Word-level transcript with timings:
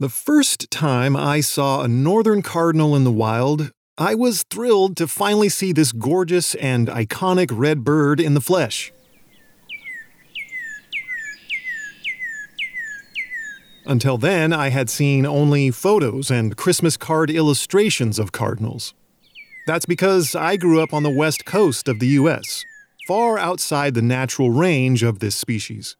The 0.00 0.08
first 0.08 0.70
time 0.70 1.16
I 1.16 1.40
saw 1.40 1.82
a 1.82 1.88
northern 1.88 2.40
cardinal 2.40 2.94
in 2.94 3.02
the 3.02 3.10
wild, 3.10 3.72
I 3.98 4.14
was 4.14 4.44
thrilled 4.44 4.96
to 4.98 5.08
finally 5.08 5.48
see 5.48 5.72
this 5.72 5.90
gorgeous 5.90 6.54
and 6.54 6.86
iconic 6.86 7.48
red 7.52 7.82
bird 7.82 8.20
in 8.20 8.34
the 8.34 8.40
flesh. 8.40 8.92
Until 13.86 14.18
then, 14.18 14.52
I 14.52 14.68
had 14.68 14.88
seen 14.88 15.26
only 15.26 15.72
photos 15.72 16.30
and 16.30 16.56
Christmas 16.56 16.96
card 16.96 17.28
illustrations 17.28 18.20
of 18.20 18.30
cardinals. 18.30 18.94
That's 19.66 19.86
because 19.86 20.36
I 20.36 20.56
grew 20.58 20.80
up 20.80 20.94
on 20.94 21.02
the 21.02 21.10
west 21.10 21.44
coast 21.44 21.88
of 21.88 21.98
the 21.98 22.06
US, 22.22 22.62
far 23.08 23.36
outside 23.36 23.94
the 23.94 24.02
natural 24.02 24.52
range 24.52 25.02
of 25.02 25.18
this 25.18 25.34
species. 25.34 25.96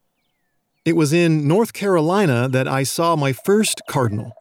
It 0.85 0.97
was 0.97 1.13
in 1.13 1.47
North 1.47 1.73
Carolina 1.73 2.49
that 2.49 2.67
I 2.67 2.83
saw 2.83 3.17
my 3.17 3.33
first 3.33 3.83
cardinal. 3.89 4.33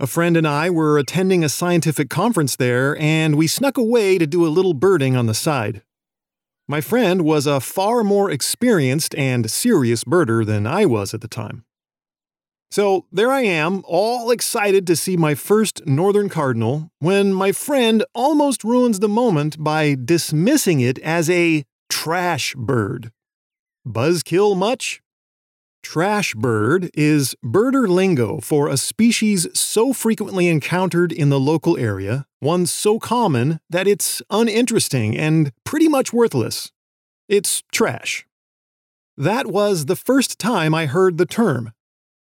A 0.00 0.06
friend 0.06 0.36
and 0.36 0.46
I 0.46 0.70
were 0.70 0.98
attending 0.98 1.44
a 1.44 1.48
scientific 1.48 2.10
conference 2.10 2.56
there, 2.56 2.96
and 2.98 3.36
we 3.36 3.46
snuck 3.46 3.76
away 3.76 4.18
to 4.18 4.26
do 4.26 4.44
a 4.44 4.48
little 4.48 4.74
birding 4.74 5.16
on 5.16 5.26
the 5.26 5.34
side. 5.34 5.82
My 6.66 6.80
friend 6.80 7.22
was 7.22 7.46
a 7.46 7.60
far 7.60 8.02
more 8.02 8.30
experienced 8.30 9.14
and 9.16 9.50
serious 9.50 10.02
birder 10.02 10.44
than 10.44 10.66
I 10.66 10.86
was 10.86 11.14
at 11.14 11.20
the 11.20 11.28
time. 11.28 11.64
So 12.70 13.06
there 13.12 13.30
I 13.30 13.42
am, 13.42 13.82
all 13.86 14.32
excited 14.32 14.84
to 14.88 14.96
see 14.96 15.16
my 15.16 15.36
first 15.36 15.86
northern 15.86 16.28
cardinal, 16.28 16.90
when 16.98 17.32
my 17.32 17.52
friend 17.52 18.04
almost 18.14 18.64
ruins 18.64 18.98
the 18.98 19.08
moment 19.08 19.62
by 19.62 19.94
dismissing 19.94 20.80
it 20.80 20.98
as 20.98 21.30
a 21.30 21.64
trash 21.88 22.56
bird. 22.56 23.12
Buzzkill 23.86 24.56
much? 24.56 25.02
Trash 25.84 26.34
bird 26.34 26.90
is 26.94 27.36
birder 27.44 27.86
lingo 27.86 28.40
for 28.40 28.68
a 28.68 28.76
species 28.78 29.46
so 29.52 29.92
frequently 29.92 30.48
encountered 30.48 31.12
in 31.12 31.28
the 31.28 31.38
local 31.38 31.76
area, 31.76 32.24
one 32.40 32.64
so 32.64 32.98
common 32.98 33.60
that 33.68 33.86
it's 33.86 34.22
uninteresting 34.30 35.14
and 35.16 35.52
pretty 35.62 35.86
much 35.86 36.10
worthless. 36.10 36.72
It's 37.28 37.62
trash. 37.70 38.26
That 39.18 39.46
was 39.46 39.84
the 39.84 39.94
first 39.94 40.38
time 40.38 40.74
I 40.74 40.86
heard 40.86 41.18
the 41.18 41.26
term. 41.26 41.72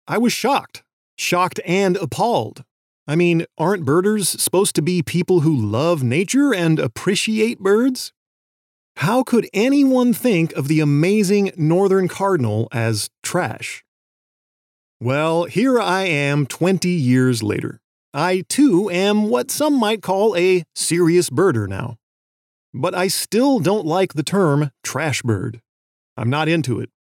I 0.08 0.18
was 0.18 0.32
shocked, 0.32 0.82
shocked 1.16 1.60
and 1.64 1.96
appalled. 1.98 2.64
I 3.06 3.14
mean, 3.14 3.46
aren't 3.56 3.84
birders 3.84 4.28
supposed 4.28 4.74
to 4.74 4.82
be 4.82 5.00
people 5.00 5.40
who 5.40 5.54
love 5.54 6.02
nature 6.02 6.52
and 6.52 6.80
appreciate 6.80 7.60
birds? 7.60 8.12
How 8.98 9.22
could 9.22 9.48
anyone 9.52 10.12
think 10.12 10.52
of 10.52 10.68
the 10.68 10.80
amazing 10.80 11.52
northern 11.56 12.08
cardinal 12.08 12.68
as 12.72 13.10
trash? 13.22 13.84
Well, 15.00 15.44
here 15.44 15.80
I 15.80 16.02
am 16.04 16.46
20 16.46 16.88
years 16.88 17.42
later. 17.42 17.80
I 18.14 18.44
too 18.48 18.88
am 18.90 19.28
what 19.28 19.50
some 19.50 19.78
might 19.78 20.02
call 20.02 20.36
a 20.36 20.62
serious 20.74 21.28
birder 21.28 21.68
now. 21.68 21.96
But 22.72 22.94
I 22.94 23.08
still 23.08 23.58
don't 23.58 23.84
like 23.84 24.14
the 24.14 24.22
term 24.22 24.70
trash 24.84 25.22
bird. 25.22 25.60
I'm 26.16 26.30
not 26.30 26.48
into 26.48 26.78
it. 26.78 26.90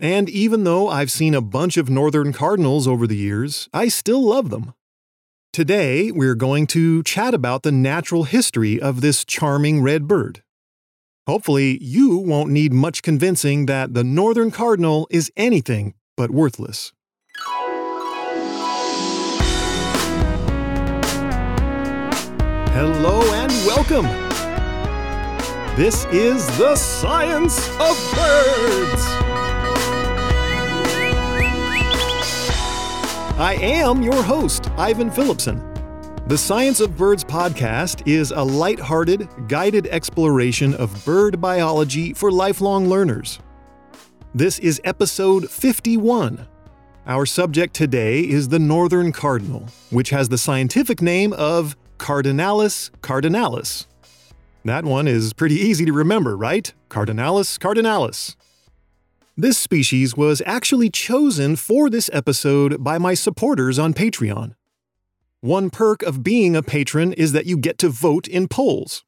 And 0.00 0.30
even 0.30 0.64
though 0.64 0.88
I've 0.88 1.10
seen 1.10 1.34
a 1.34 1.42
bunch 1.42 1.76
of 1.76 1.90
northern 1.90 2.32
cardinals 2.32 2.88
over 2.88 3.06
the 3.06 3.16
years, 3.16 3.68
I 3.74 3.88
still 3.88 4.22
love 4.22 4.48
them. 4.48 4.72
Today, 5.52 6.10
we're 6.10 6.34
going 6.34 6.66
to 6.68 7.02
chat 7.02 7.34
about 7.34 7.62
the 7.62 7.72
natural 7.72 8.24
history 8.24 8.80
of 8.80 9.00
this 9.00 9.24
charming 9.24 9.82
red 9.82 10.08
bird. 10.08 10.42
Hopefully, 11.28 11.76
you 11.82 12.16
won't 12.16 12.50
need 12.50 12.72
much 12.72 13.02
convincing 13.02 13.66
that 13.66 13.92
the 13.92 14.02
Northern 14.02 14.50
Cardinal 14.50 15.06
is 15.10 15.30
anything 15.36 15.92
but 16.16 16.30
worthless. 16.30 16.94
Hello 22.72 23.20
and 23.34 23.52
welcome! 23.66 24.06
This 25.76 26.06
is 26.06 26.46
the 26.56 26.74
Science 26.76 27.68
of 27.72 27.94
Birds! 28.14 29.02
I 33.38 33.58
am 33.60 34.02
your 34.02 34.22
host, 34.22 34.70
Ivan 34.78 35.10
Phillipson. 35.10 35.77
The 36.28 36.36
Science 36.36 36.80
of 36.80 36.94
Birds 36.94 37.24
podcast 37.24 38.06
is 38.06 38.32
a 38.32 38.42
light-hearted, 38.42 39.26
guided 39.48 39.86
exploration 39.86 40.74
of 40.74 41.02
bird 41.06 41.40
biology 41.40 42.12
for 42.12 42.30
lifelong 42.30 42.86
learners. 42.86 43.38
This 44.34 44.58
is 44.58 44.78
episode 44.84 45.48
51. 45.48 46.46
Our 47.06 47.24
subject 47.24 47.72
today 47.72 48.20
is 48.20 48.48
the 48.48 48.58
northern 48.58 49.10
cardinal, 49.10 49.68
which 49.88 50.10
has 50.10 50.28
the 50.28 50.36
scientific 50.36 51.00
name 51.00 51.32
of 51.32 51.74
Cardinalis 51.96 52.90
cardinalis. 53.00 53.86
That 54.66 54.84
one 54.84 55.08
is 55.08 55.32
pretty 55.32 55.56
easy 55.56 55.86
to 55.86 55.94
remember, 55.94 56.36
right? 56.36 56.70
Cardinalis 56.90 57.58
cardinalis. 57.58 58.36
This 59.34 59.56
species 59.56 60.14
was 60.14 60.42
actually 60.44 60.90
chosen 60.90 61.56
for 61.56 61.88
this 61.88 62.10
episode 62.12 62.84
by 62.84 62.98
my 62.98 63.14
supporters 63.14 63.78
on 63.78 63.94
Patreon. 63.94 64.56
One 65.40 65.70
perk 65.70 66.02
of 66.02 66.24
being 66.24 66.56
a 66.56 66.62
patron 66.64 67.12
is 67.12 67.30
that 67.32 67.46
you 67.46 67.56
get 67.56 67.78
to 67.78 67.88
vote 67.88 68.26
in 68.26 68.48
polls. 68.48 69.04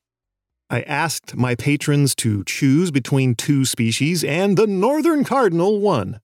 I 0.71 0.83
asked 0.83 1.35
my 1.35 1.57
patrons 1.57 2.15
to 2.17 2.45
choose 2.45 2.93
between 2.93 3.35
two 3.35 3.65
species, 3.65 4.23
and 4.23 4.57
the 4.57 4.69
northern 4.69 5.25
cardinal 5.25 5.81
won. 5.81 6.21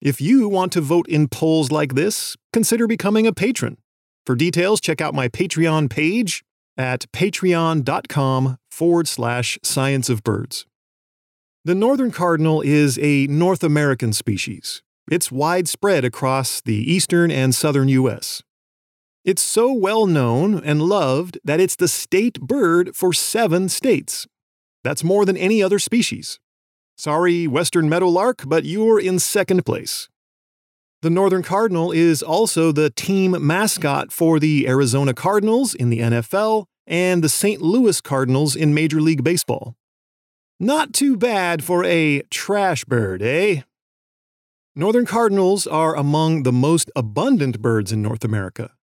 If 0.00 0.22
you 0.22 0.48
want 0.48 0.72
to 0.72 0.80
vote 0.80 1.06
in 1.08 1.28
polls 1.28 1.70
like 1.70 1.94
this, 1.94 2.36
consider 2.54 2.86
becoming 2.86 3.26
a 3.26 3.32
patron. 3.34 3.76
For 4.24 4.34
details, 4.34 4.80
check 4.80 5.02
out 5.02 5.14
my 5.14 5.28
Patreon 5.28 5.90
page 5.90 6.42
at 6.78 7.04
patreon.com 7.12 8.56
forward 8.70 9.06
slash 9.06 9.58
science 9.62 10.08
of 10.08 10.24
birds. 10.24 10.64
The 11.66 11.74
northern 11.74 12.10
cardinal 12.10 12.62
is 12.62 12.98
a 13.02 13.26
North 13.26 13.62
American 13.62 14.14
species. 14.14 14.82
It's 15.10 15.30
widespread 15.30 16.06
across 16.06 16.62
the 16.62 16.90
eastern 16.90 17.30
and 17.30 17.54
southern 17.54 17.88
U.S. 17.88 18.42
It's 19.26 19.42
so 19.42 19.72
well 19.72 20.06
known 20.06 20.62
and 20.62 20.80
loved 20.80 21.40
that 21.42 21.58
it's 21.58 21.74
the 21.74 21.88
state 21.88 22.40
bird 22.40 22.94
for 22.94 23.12
seven 23.12 23.68
states. 23.68 24.28
That's 24.84 25.02
more 25.02 25.24
than 25.24 25.36
any 25.36 25.60
other 25.60 25.80
species. 25.80 26.38
Sorry, 26.96 27.48
Western 27.48 27.88
Meadowlark, 27.88 28.44
but 28.46 28.64
you're 28.64 29.00
in 29.00 29.18
second 29.18 29.66
place. 29.66 30.08
The 31.02 31.10
Northern 31.10 31.42
Cardinal 31.42 31.90
is 31.90 32.22
also 32.22 32.70
the 32.70 32.90
team 32.90 33.36
mascot 33.44 34.12
for 34.12 34.38
the 34.38 34.68
Arizona 34.68 35.12
Cardinals 35.12 35.74
in 35.74 35.90
the 35.90 35.98
NFL 35.98 36.66
and 36.86 37.24
the 37.24 37.28
St. 37.28 37.60
Louis 37.60 38.00
Cardinals 38.00 38.54
in 38.54 38.74
Major 38.74 39.00
League 39.00 39.24
Baseball. 39.24 39.74
Not 40.60 40.92
too 40.92 41.16
bad 41.16 41.64
for 41.64 41.84
a 41.84 42.22
trash 42.30 42.84
bird, 42.84 43.22
eh? 43.22 43.62
Northern 44.76 45.04
Cardinals 45.04 45.66
are 45.66 45.96
among 45.96 46.44
the 46.44 46.52
most 46.52 46.92
abundant 46.94 47.60
birds 47.60 47.90
in 47.90 48.02
North 48.02 48.24
America. 48.24 48.75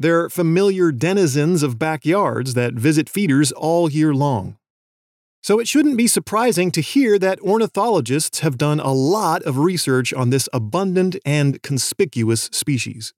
They're 0.00 0.30
familiar 0.30 0.92
denizens 0.92 1.62
of 1.62 1.78
backyards 1.78 2.54
that 2.54 2.72
visit 2.72 3.06
feeders 3.10 3.52
all 3.52 3.90
year 3.90 4.14
long. 4.14 4.56
So 5.42 5.60
it 5.60 5.68
shouldn't 5.68 5.98
be 5.98 6.06
surprising 6.06 6.70
to 6.70 6.80
hear 6.80 7.18
that 7.18 7.38
ornithologists 7.40 8.38
have 8.38 8.56
done 8.56 8.80
a 8.80 8.94
lot 8.94 9.42
of 9.42 9.58
research 9.58 10.14
on 10.14 10.30
this 10.30 10.48
abundant 10.54 11.16
and 11.26 11.62
conspicuous 11.62 12.44
species. 12.44 13.12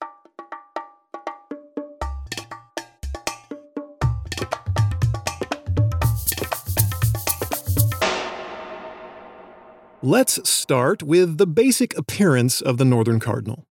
Let's 10.03 10.51
start 10.51 11.05
with 11.05 11.39
the 11.39 11.47
basic 11.47 11.97
appearance 11.97 12.61
of 12.61 12.79
the 12.79 12.85
northern 12.85 13.21
cardinal. 13.21 13.69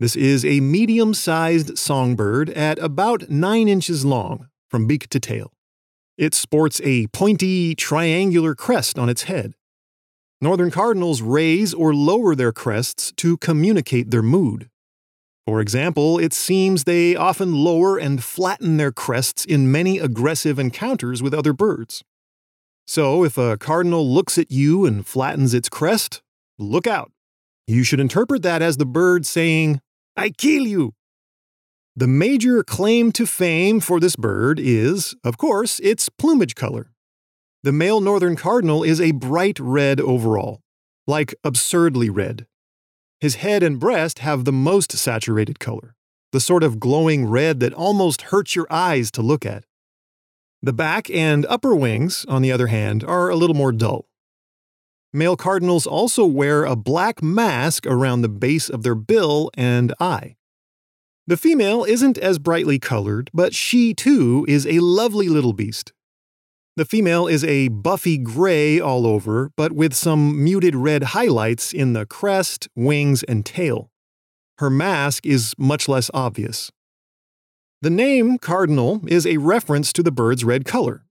This 0.00 0.16
is 0.16 0.44
a 0.44 0.58
medium 0.58 1.14
sized 1.14 1.78
songbird 1.78 2.50
at 2.50 2.80
about 2.80 3.30
9 3.30 3.68
inches 3.68 4.04
long, 4.04 4.48
from 4.68 4.88
beak 4.88 5.08
to 5.10 5.20
tail. 5.20 5.52
It 6.18 6.34
sports 6.34 6.80
a 6.82 7.06
pointy, 7.08 7.76
triangular 7.76 8.56
crest 8.56 8.98
on 8.98 9.08
its 9.08 9.24
head. 9.24 9.54
Northern 10.40 10.72
cardinals 10.72 11.22
raise 11.22 11.72
or 11.72 11.94
lower 11.94 12.34
their 12.34 12.50
crests 12.50 13.12
to 13.18 13.36
communicate 13.36 14.10
their 14.10 14.22
mood. 14.22 14.68
For 15.46 15.60
example, 15.60 16.18
it 16.18 16.32
seems 16.32 16.84
they 16.84 17.14
often 17.14 17.54
lower 17.54 17.96
and 17.96 18.22
flatten 18.22 18.78
their 18.78 18.92
crests 18.92 19.44
in 19.44 19.70
many 19.70 20.00
aggressive 20.00 20.58
encounters 20.58 21.22
with 21.22 21.34
other 21.34 21.52
birds. 21.52 22.02
So, 22.86 23.24
if 23.24 23.38
a 23.38 23.56
cardinal 23.56 24.12
looks 24.12 24.38
at 24.38 24.50
you 24.50 24.86
and 24.86 25.06
flattens 25.06 25.54
its 25.54 25.68
crest, 25.68 26.20
look 26.58 26.86
out. 26.86 27.12
You 27.66 27.82
should 27.82 28.00
interpret 28.00 28.42
that 28.42 28.60
as 28.60 28.76
the 28.76 28.86
bird 28.86 29.24
saying, 29.24 29.80
I 30.16 30.30
kill 30.30 30.66
you. 30.66 30.94
The 31.96 32.06
major 32.06 32.62
claim 32.62 33.12
to 33.12 33.26
fame 33.26 33.80
for 33.80 34.00
this 34.00 34.16
bird 34.16 34.58
is, 34.60 35.14
of 35.24 35.38
course, 35.38 35.80
its 35.80 36.08
plumage 36.08 36.54
color. 36.54 36.92
The 37.62 37.72
male 37.72 38.00
northern 38.00 38.36
cardinal 38.36 38.82
is 38.82 39.00
a 39.00 39.12
bright 39.12 39.58
red 39.58 40.00
overall, 40.00 40.60
like 41.06 41.34
absurdly 41.42 42.10
red. 42.10 42.46
His 43.20 43.36
head 43.36 43.62
and 43.62 43.80
breast 43.80 44.18
have 44.20 44.44
the 44.44 44.52
most 44.52 44.92
saturated 44.92 45.58
color, 45.58 45.94
the 46.32 46.40
sort 46.40 46.62
of 46.62 46.78
glowing 46.78 47.26
red 47.26 47.60
that 47.60 47.72
almost 47.72 48.22
hurts 48.22 48.54
your 48.54 48.66
eyes 48.70 49.10
to 49.12 49.22
look 49.22 49.46
at. 49.46 49.64
The 50.62 50.72
back 50.72 51.10
and 51.10 51.46
upper 51.46 51.74
wings, 51.74 52.24
on 52.28 52.42
the 52.42 52.52
other 52.52 52.68
hand, 52.68 53.02
are 53.04 53.28
a 53.28 53.36
little 53.36 53.56
more 53.56 53.72
dull. 53.72 54.06
Male 55.14 55.36
cardinals 55.36 55.86
also 55.86 56.26
wear 56.26 56.64
a 56.64 56.74
black 56.74 57.22
mask 57.22 57.86
around 57.86 58.22
the 58.22 58.28
base 58.28 58.68
of 58.68 58.82
their 58.82 58.96
bill 58.96 59.48
and 59.56 59.94
eye. 60.00 60.34
The 61.28 61.36
female 61.36 61.84
isn't 61.84 62.18
as 62.18 62.40
brightly 62.40 62.80
colored, 62.80 63.30
but 63.32 63.54
she 63.54 63.94
too 63.94 64.44
is 64.48 64.66
a 64.66 64.80
lovely 64.80 65.28
little 65.28 65.52
beast. 65.52 65.92
The 66.74 66.84
female 66.84 67.28
is 67.28 67.44
a 67.44 67.68
buffy 67.68 68.18
gray 68.18 68.80
all 68.80 69.06
over, 69.06 69.52
but 69.56 69.70
with 69.70 69.94
some 69.94 70.42
muted 70.42 70.74
red 70.74 71.04
highlights 71.04 71.72
in 71.72 71.92
the 71.92 72.06
crest, 72.06 72.66
wings, 72.74 73.22
and 73.22 73.46
tail. 73.46 73.92
Her 74.58 74.68
mask 74.68 75.24
is 75.24 75.54
much 75.56 75.88
less 75.88 76.10
obvious. 76.12 76.72
The 77.82 77.90
name 77.90 78.38
cardinal 78.38 79.00
is 79.06 79.28
a 79.28 79.36
reference 79.36 79.92
to 79.92 80.02
the 80.02 80.10
bird's 80.10 80.42
red 80.42 80.64
color. 80.64 81.04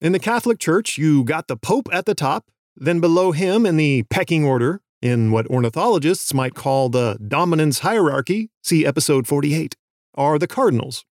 In 0.00 0.12
the 0.12 0.18
Catholic 0.18 0.58
Church, 0.58 0.96
you 0.96 1.24
got 1.24 1.48
the 1.48 1.58
Pope 1.58 1.90
at 1.92 2.06
the 2.06 2.14
top, 2.14 2.46
then 2.76 3.00
below 3.00 3.32
him 3.32 3.66
in 3.66 3.76
the 3.76 4.04
pecking 4.04 4.44
order, 4.44 4.80
in 5.00 5.30
what 5.30 5.46
ornithologists 5.48 6.32
might 6.32 6.54
call 6.54 6.88
the 6.88 7.18
dominance 7.28 7.80
hierarchy, 7.80 8.50
see 8.62 8.86
episode 8.86 9.26
48, 9.26 9.76
are 10.14 10.38
the 10.38 10.46
cardinals. 10.46 11.04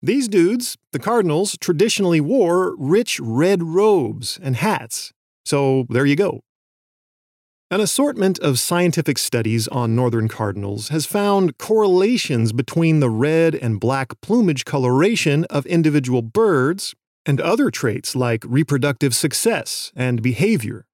These 0.00 0.28
dudes, 0.28 0.78
the 0.92 0.98
cardinals, 0.98 1.58
traditionally 1.60 2.20
wore 2.20 2.76
rich 2.76 3.18
red 3.20 3.62
robes 3.62 4.38
and 4.42 4.56
hats. 4.56 5.12
So 5.44 5.86
there 5.90 6.06
you 6.06 6.16
go. 6.16 6.40
An 7.72 7.80
assortment 7.80 8.38
of 8.38 8.58
scientific 8.58 9.18
studies 9.18 9.68
on 9.68 9.94
northern 9.94 10.26
cardinals 10.26 10.88
has 10.88 11.06
found 11.06 11.58
correlations 11.58 12.52
between 12.52 13.00
the 13.00 13.10
red 13.10 13.54
and 13.54 13.78
black 13.78 14.20
plumage 14.20 14.64
coloration 14.64 15.44
of 15.44 15.66
individual 15.66 16.22
birds 16.22 16.94
and 17.26 17.40
other 17.40 17.70
traits 17.70 18.16
like 18.16 18.44
reproductive 18.46 19.14
success 19.14 19.92
and 19.94 20.22
behavior. 20.22 20.86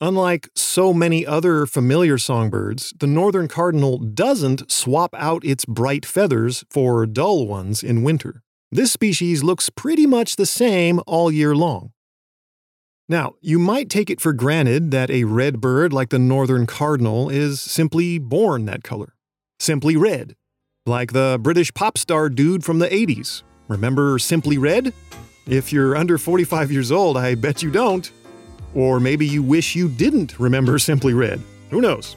Unlike 0.00 0.50
so 0.54 0.92
many 0.92 1.24
other 1.24 1.64
familiar 1.64 2.18
songbirds, 2.18 2.92
the 2.98 3.06
northern 3.06 3.48
cardinal 3.48 3.98
doesn't 3.98 4.70
swap 4.70 5.14
out 5.14 5.42
its 5.44 5.64
bright 5.64 6.04
feathers 6.04 6.64
for 6.68 7.06
dull 7.06 7.46
ones 7.46 7.82
in 7.82 8.02
winter. 8.02 8.42
This 8.70 8.92
species 8.92 9.42
looks 9.42 9.70
pretty 9.70 10.06
much 10.06 10.36
the 10.36 10.44
same 10.44 11.00
all 11.06 11.30
year 11.30 11.54
long. 11.54 11.92
Now, 13.08 13.34
you 13.40 13.58
might 13.58 13.88
take 13.88 14.10
it 14.10 14.20
for 14.20 14.32
granted 14.32 14.90
that 14.90 15.10
a 15.10 15.24
red 15.24 15.60
bird 15.60 15.92
like 15.92 16.10
the 16.10 16.18
northern 16.18 16.66
cardinal 16.66 17.30
is 17.30 17.60
simply 17.62 18.18
born 18.18 18.64
that 18.66 18.82
color. 18.82 19.14
Simply 19.60 19.96
red. 19.96 20.34
Like 20.84 21.12
the 21.12 21.38
British 21.40 21.72
pop 21.72 21.96
star 21.96 22.28
dude 22.28 22.64
from 22.64 22.80
the 22.80 22.88
80s. 22.88 23.44
Remember 23.68 24.18
Simply 24.18 24.58
Red? 24.58 24.92
If 25.46 25.72
you're 25.72 25.96
under 25.96 26.18
45 26.18 26.72
years 26.72 26.90
old, 26.92 27.16
I 27.16 27.34
bet 27.34 27.62
you 27.62 27.70
don't. 27.70 28.10
Or 28.74 29.00
maybe 29.00 29.26
you 29.26 29.42
wish 29.42 29.74
you 29.76 29.88
didn't 29.88 30.38
remember 30.38 30.78
Simply 30.90 31.14
Red. 31.14 31.40
Who 31.70 31.80
knows? 31.80 32.16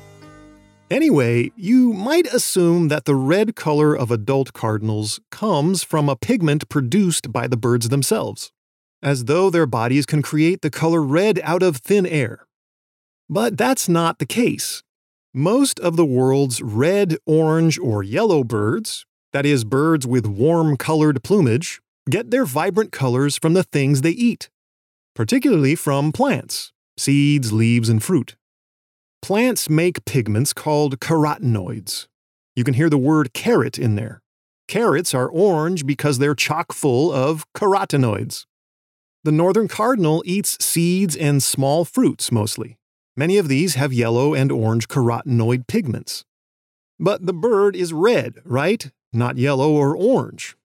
Anyway, 0.92 1.51
you 1.56 1.94
might 1.94 2.25
assume 2.34 2.88
that 2.88 3.06
the 3.06 3.16
red 3.16 3.56
color 3.56 3.96
of 3.96 4.10
adult 4.10 4.54
cardinals 4.54 5.19
comes 5.30 5.84
from 5.84 6.10
a 6.10 6.16
pigment 6.16 6.68
produced 6.69 7.31
by 7.31 7.48
the 7.48 7.57
birds 7.57 7.90
themselves 7.90 8.51
as 9.01 9.25
though 9.25 9.50
their 9.50 9.66
bodies 9.66 10.06
can 10.06 10.22
create 10.22 10.62
the 10.62 10.69
color 10.69 11.01
red 11.01 11.40
out 11.44 11.63
of 11.63 11.78
thin 11.78 12.06
air. 12.06 12.46
But 13.30 13.57
that's 13.57 13.88
not 13.88 14.19
the 14.19 14.25
case. 14.25 14.84
Most 15.34 15.80
of 15.80 15.96
the 15.96 16.06
world's 16.06 16.62
red, 16.62 17.18
orange, 17.25 17.78
or 17.78 18.01
yellow 18.04 18.44
birds, 18.44 19.06
that 19.34 19.46
is, 19.46 19.64
birds 19.64 20.08
with 20.08 20.26
warm 20.26 20.78
colored 20.78 21.24
plumage, 21.24 21.81
get 22.10 22.31
their 22.31 22.46
vibrant 22.46 22.92
colors 22.92 23.38
from 23.38 23.54
the 23.54 23.64
things 23.64 24.02
they 24.02 24.12
eat, 24.12 24.50
particularly 25.16 25.76
from 25.76 26.12
plants, 26.12 26.72
seeds, 26.98 27.52
leaves, 27.52 27.90
and 27.90 28.04
fruit. 28.04 28.36
Plants 29.22 29.70
make 29.70 30.06
pigments 30.06 30.54
called 30.54 31.00
carotenoids. 31.00 32.08
You 32.56 32.64
can 32.64 32.74
hear 32.74 32.90
the 32.90 32.98
word 32.98 33.34
carrot 33.34 33.78
in 33.78 33.96
there. 33.96 34.22
Carrots 34.68 35.14
are 35.14 35.28
orange 35.28 35.86
because 35.86 36.20
they're 36.20 36.36
chock 36.36 36.74
full 36.74 37.12
of 37.12 37.46
carotenoids. 37.54 38.46
The 39.24 39.32
northern 39.32 39.68
cardinal 39.68 40.24
eats 40.25 40.64
seeds 40.64 41.16
and 41.16 41.44
small 41.44 41.86
fruits 41.86 42.32
mostly. 42.32 42.78
Many 43.18 43.38
of 43.38 43.50
these 43.50 43.75
have 43.75 43.92
yellow 43.92 44.34
and 44.34 44.52
orange 44.52 44.88
carotenoid 44.88 45.68
pigments. 45.68 46.24
But 47.00 47.25
the 47.25 47.34
bird 47.34 47.75
is 47.75 47.92
red, 47.92 48.36
right? 48.46 48.92
Not 49.12 49.38
yellow 49.38 49.72
or 49.72 49.96
orange. 49.96 50.56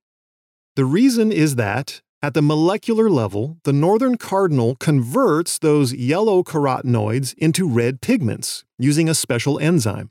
The 0.76 0.84
reason 0.84 1.32
is 1.32 1.56
that, 1.56 2.02
at 2.22 2.34
the 2.34 2.42
molecular 2.42 3.08
level, 3.08 3.58
the 3.64 3.72
northern 3.72 4.16
cardinal 4.16 4.76
converts 4.76 5.58
those 5.58 5.92
yellow 5.92 6.42
carotenoids 6.42 7.34
into 7.38 7.68
red 7.68 8.00
pigments 8.00 8.64
using 8.78 9.08
a 9.08 9.14
special 9.14 9.58
enzyme. 9.58 10.10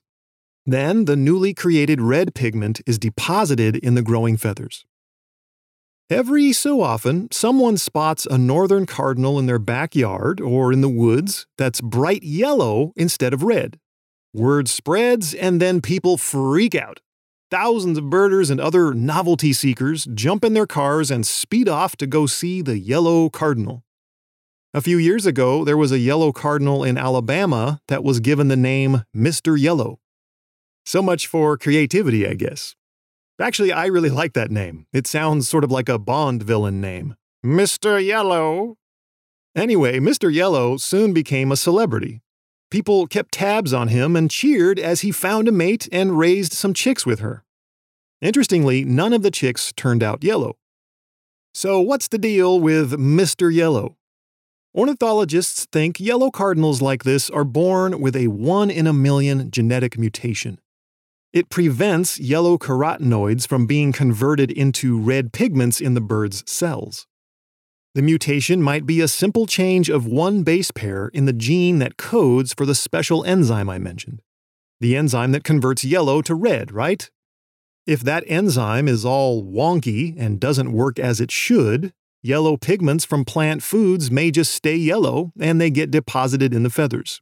Then 0.66 1.06
the 1.06 1.16
newly 1.16 1.54
created 1.54 2.00
red 2.00 2.34
pigment 2.34 2.82
is 2.86 2.98
deposited 2.98 3.76
in 3.76 3.96
the 3.96 4.02
growing 4.02 4.38
feathers. 4.38 4.86
Every 6.10 6.54
so 6.54 6.82
often, 6.82 7.30
someone 7.32 7.78
spots 7.78 8.26
a 8.26 8.38
northern 8.38 8.86
cardinal 8.86 9.40
in 9.40 9.46
their 9.46 9.60
backyard 9.60 10.40
or 10.40 10.72
in 10.72 10.82
the 10.82 10.90
woods 10.90 11.48
that's 11.58 11.82
bright 11.82 12.24
yellow 12.24 12.94
instead 12.96 13.34
of 13.34 13.44
red. 13.44 13.80
Word 14.34 14.68
spreads, 14.68 15.34
and 15.34 15.60
then 15.60 15.82
people 15.82 16.18
freak 16.18 16.76
out. 16.76 17.00
Thousands 17.52 17.98
of 17.98 18.10
birders 18.10 18.50
and 18.50 18.60
other 18.60 18.94
novelty 18.94 19.54
seekers 19.54 20.06
jump 20.14 20.44
in 20.44 20.54
their 20.54 20.66
cars 20.66 21.12
and 21.12 21.26
speed 21.26 21.70
off 21.70 21.96
to 21.98 22.08
go 22.08 22.26
see 22.26 22.62
the 22.62 22.80
yellow 22.80 23.30
cardinal. 23.30 23.84
A 24.74 24.82
few 24.82 24.98
years 24.98 25.28
ago, 25.28 25.64
there 25.64 25.78
was 25.78 25.92
a 25.92 26.00
yellow 26.00 26.32
cardinal 26.32 26.84
in 26.84 26.98
Alabama 26.98 27.80
that 27.90 28.04
was 28.04 28.20
given 28.20 28.48
the 28.48 28.56
name 28.56 29.04
Mr. 29.16 29.60
Yellow. 29.60 30.00
So 30.84 31.04
much 31.04 31.28
for 31.28 31.58
creativity, 31.58 32.28
I 32.28 32.34
guess. 32.34 32.76
Actually, 33.40 33.72
I 33.72 33.86
really 33.86 34.10
like 34.22 34.34
that 34.34 34.50
name. 34.50 34.88
It 34.92 35.06
sounds 35.06 35.48
sort 35.48 35.64
of 35.64 35.70
like 35.70 35.90
a 35.90 36.00
Bond 36.00 36.42
villain 36.42 36.82
name. 36.82 37.16
Mr. 37.46 38.04
Yellow. 38.04 38.78
Anyway, 39.56 40.00
Mr. 40.00 40.34
Yellow 40.34 40.78
soon 40.78 41.14
became 41.14 41.52
a 41.52 41.56
celebrity. 41.56 42.23
People 42.74 43.06
kept 43.06 43.34
tabs 43.34 43.72
on 43.72 43.90
him 43.90 44.16
and 44.16 44.32
cheered 44.32 44.80
as 44.80 45.02
he 45.02 45.12
found 45.12 45.48
a 45.48 45.52
mate 45.52 45.88
and 45.92 46.18
raised 46.18 46.54
some 46.54 46.74
chicks 46.74 47.06
with 47.06 47.20
her. 47.20 47.44
Interestingly, 48.20 48.84
none 48.84 49.14
of 49.14 49.22
the 49.22 49.30
chicks 49.30 49.72
turned 49.74 50.02
out 50.02 50.24
yellow. 50.24 50.58
So, 51.54 51.80
what's 51.80 52.08
the 52.08 52.18
deal 52.18 52.60
with 52.60 52.94
Mr. 52.94 53.54
Yellow? 53.54 53.96
Ornithologists 54.74 55.68
think 55.72 56.00
yellow 56.00 56.32
cardinals 56.32 56.82
like 56.82 57.04
this 57.04 57.30
are 57.30 57.44
born 57.44 58.02
with 58.02 58.16
a 58.16 58.30
1 58.30 58.72
in 58.72 58.88
a 58.88 58.92
million 58.92 59.52
genetic 59.52 60.00
mutation. 60.00 60.60
It 61.32 61.52
prevents 61.52 62.20
yellow 62.20 62.58
carotenoids 62.58 63.48
from 63.48 63.68
being 63.68 63.92
converted 63.92 64.50
into 64.50 65.00
red 65.00 65.32
pigments 65.32 65.80
in 65.80 65.94
the 65.94 66.02
bird's 66.02 66.44
cells. 66.50 67.06
The 67.96 68.02
mutation 68.02 68.62
might 68.62 68.88
be 68.88 69.02
a 69.02 69.08
simple 69.08 69.46
change 69.46 69.88
of 69.88 70.08
one 70.08 70.42
base 70.42 70.72
pair 70.72 71.10
in 71.10 71.26
the 71.26 71.34
gene 71.34 71.78
that 71.78 71.98
codes 71.98 72.52
for 72.52 72.66
the 72.66 72.74
special 72.74 73.24
enzyme 73.24 73.70
I 73.70 73.78
mentioned. 73.78 74.24
The 74.80 74.98
enzyme 74.98 75.32
that 75.34 75.44
converts 75.44 75.84
yellow 75.86 76.24
to 76.24 76.34
red, 76.34 76.72
right? 76.72 77.10
If 77.86 78.02
that 78.02 78.24
enzyme 78.26 78.88
is 78.88 79.06
all 79.06 79.44
wonky 79.44 80.16
and 80.18 80.40
doesn't 80.40 80.74
work 80.74 80.98
as 80.98 81.22
it 81.22 81.30
should, 81.30 81.94
yellow 82.24 82.58
pigments 82.58 83.06
from 83.06 83.26
plant 83.26 83.62
foods 83.62 84.10
may 84.10 84.32
just 84.32 84.54
stay 84.54 84.76
yellow 84.76 85.32
and 85.40 85.62
they 85.62 85.70
get 85.70 85.92
deposited 85.92 86.52
in 86.52 86.64
the 86.64 86.72
feathers. 86.72 87.22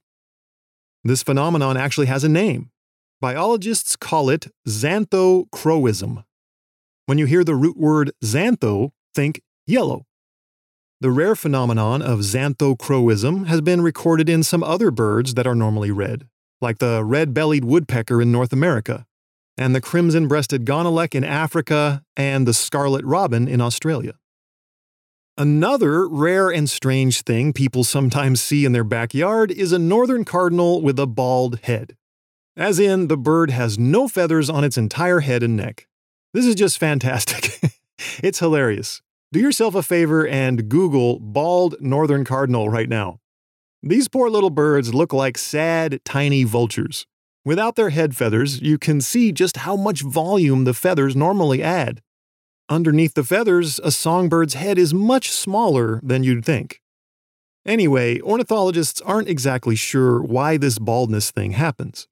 This 1.03 1.23
phenomenon 1.23 1.75
actually 1.75 2.07
has 2.07 2.23
a 2.23 2.29
name 2.29 2.71
Biologists 3.19 3.95
call 3.95 4.29
it 4.29 4.47
xanthochroism. 4.67 6.23
When 7.05 7.17
you 7.17 7.25
hear 7.25 7.43
the 7.43 7.55
root 7.55 7.77
word 7.77 8.11
xantho, 8.23 8.91
think 9.13 9.41
yellow. 9.67 10.05
The 11.01 11.09
rare 11.09 11.35
phenomenon 11.35 12.03
of 12.03 12.19
xanthochromism 12.19 13.47
has 13.47 13.59
been 13.59 13.81
recorded 13.81 14.29
in 14.29 14.43
some 14.43 14.61
other 14.61 14.91
birds 14.91 15.33
that 15.33 15.47
are 15.47 15.55
normally 15.55 15.89
red, 15.89 16.27
like 16.61 16.77
the 16.77 17.03
red 17.03 17.33
bellied 17.33 17.65
woodpecker 17.65 18.21
in 18.21 18.31
North 18.31 18.53
America, 18.53 19.07
and 19.57 19.73
the 19.73 19.81
crimson 19.81 20.27
breasted 20.27 20.63
gonolek 20.63 21.15
in 21.15 21.23
Africa, 21.23 22.03
and 22.15 22.47
the 22.47 22.53
scarlet 22.53 23.03
robin 23.03 23.47
in 23.47 23.61
Australia. 23.61 24.13
Another 25.39 26.07
rare 26.07 26.51
and 26.51 26.69
strange 26.69 27.23
thing 27.23 27.51
people 27.51 27.83
sometimes 27.83 28.39
see 28.39 28.63
in 28.63 28.71
their 28.71 28.83
backyard 28.83 29.49
is 29.49 29.71
a 29.71 29.79
northern 29.79 30.23
cardinal 30.23 30.83
with 30.83 30.99
a 30.99 31.07
bald 31.07 31.61
head. 31.63 31.97
As 32.55 32.77
in, 32.77 33.07
the 33.07 33.17
bird 33.17 33.49
has 33.49 33.79
no 33.79 34.07
feathers 34.07 34.51
on 34.51 34.63
its 34.63 34.77
entire 34.77 35.21
head 35.21 35.41
and 35.41 35.57
neck. 35.57 35.87
This 36.31 36.45
is 36.45 36.53
just 36.53 36.77
fantastic. 36.77 37.59
it's 38.21 38.37
hilarious. 38.37 39.01
Do 39.33 39.39
yourself 39.39 39.75
a 39.75 39.81
favor 39.81 40.27
and 40.27 40.67
Google 40.67 41.17
bald 41.17 41.75
northern 41.79 42.25
cardinal 42.25 42.67
right 42.67 42.89
now. 42.89 43.19
These 43.81 44.09
poor 44.09 44.29
little 44.29 44.49
birds 44.49 44.93
look 44.93 45.13
like 45.13 45.37
sad, 45.37 46.01
tiny 46.03 46.43
vultures. 46.43 47.07
Without 47.45 47.77
their 47.77 47.91
head 47.91 48.13
feathers, 48.13 48.61
you 48.61 48.77
can 48.77 48.99
see 48.99 49.31
just 49.31 49.57
how 49.57 49.77
much 49.77 50.01
volume 50.01 50.65
the 50.65 50.73
feathers 50.73 51.15
normally 51.15 51.63
add. 51.63 52.01
Underneath 52.67 53.13
the 53.13 53.23
feathers, 53.23 53.79
a 53.79 53.91
songbird's 53.91 54.55
head 54.55 54.77
is 54.77 54.93
much 54.93 55.31
smaller 55.31 56.01
than 56.03 56.23
you'd 56.23 56.43
think. 56.43 56.81
Anyway, 57.65 58.19
ornithologists 58.19 58.99
aren't 58.99 59.29
exactly 59.29 59.77
sure 59.77 60.21
why 60.21 60.57
this 60.57 60.77
baldness 60.77 61.31
thing 61.31 61.51
happens. 61.51 62.05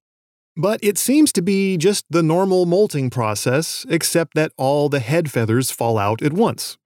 But 0.56 0.80
it 0.82 0.98
seems 0.98 1.34
to 1.34 1.42
be 1.42 1.76
just 1.76 2.06
the 2.10 2.24
normal 2.24 2.66
molting 2.66 3.10
process, 3.10 3.86
except 3.90 4.36
that 4.36 4.54
all 4.56 4.88
the 4.88 5.02
head 5.02 5.30
feathers 5.30 5.70
fall 5.70 5.98
out 5.98 6.22
at 6.22 6.32
once. 6.32 6.78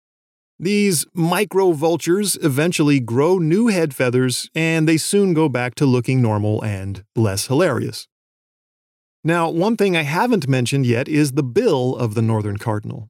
These 0.59 1.05
micro 1.13 1.71
vultures 1.71 2.37
eventually 2.41 2.99
grow 2.99 3.37
new 3.37 3.67
head 3.67 3.93
feathers, 3.93 4.49
and 4.53 4.87
they 4.87 4.97
soon 4.97 5.33
go 5.33 5.49
back 5.49 5.75
to 5.75 5.85
looking 5.85 6.21
normal 6.21 6.63
and 6.63 7.03
less 7.15 7.47
hilarious. 7.47 8.07
Now, 9.23 9.49
one 9.49 9.77
thing 9.77 9.95
I 9.95 10.03
haven't 10.03 10.47
mentioned 10.47 10.85
yet 10.85 11.07
is 11.07 11.31
the 11.31 11.43
bill 11.43 11.95
of 11.95 12.13
the 12.13 12.21
northern 12.21 12.57
cardinal. 12.57 13.09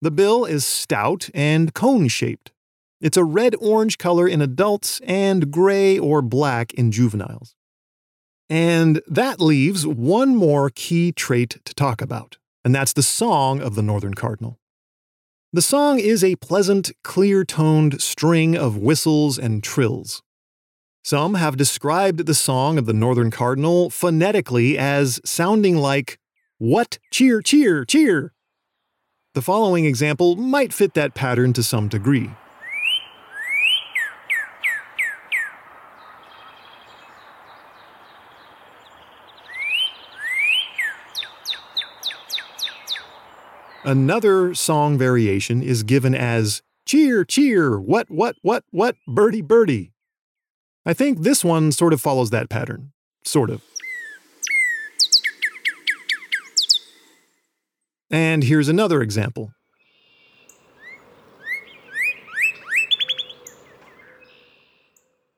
The 0.00 0.10
bill 0.10 0.44
is 0.44 0.64
stout 0.64 1.28
and 1.34 1.74
cone 1.74 2.08
shaped. 2.08 2.52
It's 3.00 3.16
a 3.16 3.24
red 3.24 3.54
orange 3.60 3.98
color 3.98 4.28
in 4.28 4.40
adults 4.40 5.00
and 5.04 5.50
gray 5.50 5.98
or 5.98 6.22
black 6.22 6.72
in 6.74 6.92
juveniles. 6.92 7.54
And 8.48 9.00
that 9.06 9.40
leaves 9.40 9.86
one 9.86 10.36
more 10.36 10.70
key 10.70 11.12
trait 11.12 11.58
to 11.64 11.74
talk 11.74 12.00
about, 12.00 12.38
and 12.64 12.74
that's 12.74 12.92
the 12.92 13.02
song 13.02 13.60
of 13.60 13.74
the 13.74 13.82
northern 13.82 14.14
cardinal. 14.14 14.58
The 15.52 15.62
song 15.62 15.98
is 15.98 16.22
a 16.22 16.36
pleasant, 16.36 16.92
clear 17.02 17.44
toned 17.44 18.00
string 18.00 18.56
of 18.56 18.76
whistles 18.76 19.36
and 19.36 19.64
trills. 19.64 20.22
Some 21.02 21.34
have 21.34 21.56
described 21.56 22.26
the 22.26 22.34
song 22.34 22.78
of 22.78 22.86
the 22.86 22.92
northern 22.92 23.32
cardinal 23.32 23.90
phonetically 23.90 24.78
as 24.78 25.20
sounding 25.24 25.76
like, 25.76 26.20
What? 26.58 27.00
Cheer, 27.10 27.42
cheer, 27.42 27.84
cheer! 27.84 28.32
The 29.34 29.42
following 29.42 29.86
example 29.86 30.36
might 30.36 30.72
fit 30.72 30.94
that 30.94 31.16
pattern 31.16 31.52
to 31.54 31.64
some 31.64 31.88
degree. 31.88 32.30
Another 43.84 44.54
song 44.54 44.98
variation 44.98 45.62
is 45.62 45.82
given 45.82 46.14
as 46.14 46.60
cheer, 46.84 47.24
cheer, 47.24 47.80
what, 47.80 48.10
what, 48.10 48.36
what, 48.42 48.64
what, 48.70 48.96
birdie, 49.08 49.40
birdie. 49.40 49.92
I 50.84 50.92
think 50.92 51.20
this 51.20 51.42
one 51.42 51.72
sort 51.72 51.94
of 51.94 52.00
follows 52.00 52.30
that 52.30 52.50
pattern. 52.50 52.92
Sort 53.24 53.48
of. 53.48 53.62
And 58.10 58.44
here's 58.44 58.68
another 58.68 59.00
example. 59.00 59.52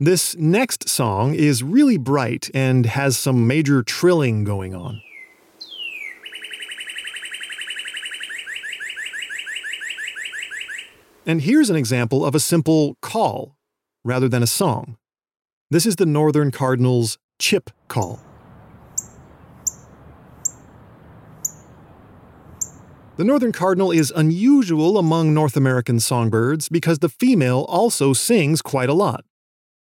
This 0.00 0.34
next 0.34 0.88
song 0.88 1.36
is 1.36 1.62
really 1.62 1.96
bright 1.96 2.50
and 2.52 2.86
has 2.86 3.16
some 3.16 3.46
major 3.46 3.84
trilling 3.84 4.42
going 4.42 4.74
on. 4.74 5.00
And 11.24 11.42
here's 11.42 11.70
an 11.70 11.76
example 11.76 12.24
of 12.24 12.34
a 12.34 12.40
simple 12.40 12.96
call 13.00 13.56
rather 14.04 14.28
than 14.28 14.42
a 14.42 14.46
song. 14.46 14.96
This 15.70 15.86
is 15.86 15.96
the 15.96 16.06
Northern 16.06 16.50
Cardinal's 16.50 17.16
chip 17.38 17.70
call. 17.86 18.20
The 23.16 23.24
Northern 23.24 23.52
Cardinal 23.52 23.92
is 23.92 24.12
unusual 24.16 24.98
among 24.98 25.32
North 25.32 25.56
American 25.56 26.00
songbirds 26.00 26.68
because 26.68 26.98
the 26.98 27.08
female 27.08 27.66
also 27.68 28.12
sings 28.12 28.60
quite 28.60 28.88
a 28.88 28.94
lot. 28.94 29.24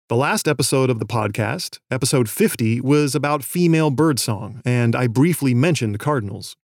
The 0.09 0.17
last 0.17 0.49
episode 0.49 0.91
of 0.91 0.99
the 0.99 1.07
podcast, 1.07 1.79
episode 1.91 2.29
50, 2.29 2.81
was 2.81 3.15
about 3.15 3.45
female 3.45 3.91
birdsong, 3.91 4.61
and 4.65 4.97
I 4.97 5.07
briefly 5.07 5.55
mentioned 5.55 6.01
cardinals. 6.01 6.57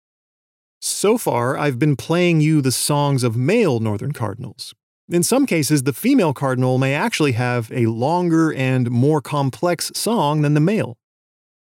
So 0.98 1.18
far, 1.18 1.58
I've 1.58 1.78
been 1.78 1.94
playing 1.94 2.40
you 2.40 2.62
the 2.62 2.72
songs 2.72 3.22
of 3.22 3.36
male 3.36 3.80
northern 3.80 4.12
cardinals. 4.12 4.74
In 5.10 5.22
some 5.22 5.44
cases, 5.44 5.82
the 5.82 5.92
female 5.92 6.32
cardinal 6.32 6.78
may 6.78 6.94
actually 6.94 7.32
have 7.32 7.70
a 7.70 7.84
longer 7.84 8.50
and 8.50 8.90
more 8.90 9.20
complex 9.20 9.92
song 9.94 10.40
than 10.40 10.54
the 10.54 10.60
male. 10.60 10.96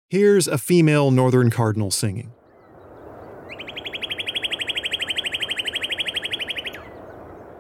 Here's 0.10 0.50
a 0.50 0.58
female 0.58 1.12
northern 1.12 1.50
cardinal 1.50 1.92
singing. 1.92 2.34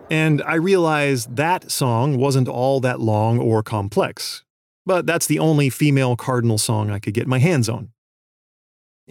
And 0.09 0.41
I 0.45 0.55
realize 0.55 1.25
that 1.27 1.71
song 1.71 2.17
wasn't 2.17 2.49
all 2.49 2.81
that 2.81 2.99
long 2.99 3.39
or 3.39 3.63
complex, 3.63 4.43
but 4.85 5.05
that's 5.05 5.25
the 5.25 5.39
only 5.39 5.69
female 5.69 6.17
cardinal 6.17 6.57
song 6.57 6.91
I 6.91 6.99
could 6.99 7.13
get 7.13 7.27
my 7.27 7.39
hands 7.39 7.69
on. 7.69 7.93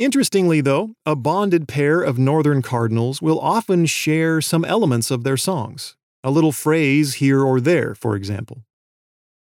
Interestingly, 0.01 0.63
though, 0.63 0.95
a 1.05 1.15
bonded 1.15 1.69
pair 1.69 2.01
of 2.01 2.19
northern 2.19 2.63
cardinals 2.63 3.21
will 3.21 3.39
often 3.39 3.85
share 3.85 4.41
some 4.41 4.65
elements 4.65 5.11
of 5.11 5.25
their 5.25 5.37
songs, 5.37 5.95
a 6.25 6.31
little 6.31 6.53
phrase 6.53 7.17
here 7.17 7.43
or 7.43 7.61
there, 7.61 7.95
for 7.95 8.17
example. 8.17 8.65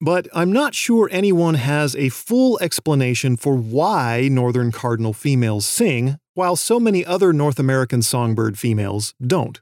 But 0.00 0.26
I'm 0.32 0.50
not 0.50 0.74
sure 0.74 1.06
anyone 1.12 1.56
has 1.56 1.94
a 1.96 2.08
full 2.08 2.58
explanation 2.62 3.36
for 3.36 3.56
why 3.56 4.28
northern 4.32 4.72
cardinal 4.72 5.12
females 5.12 5.66
sing, 5.66 6.16
while 6.32 6.56
so 6.56 6.80
many 6.80 7.04
other 7.04 7.34
North 7.34 7.58
American 7.58 8.00
songbird 8.00 8.58
females 8.58 9.12
don't. 9.20 9.60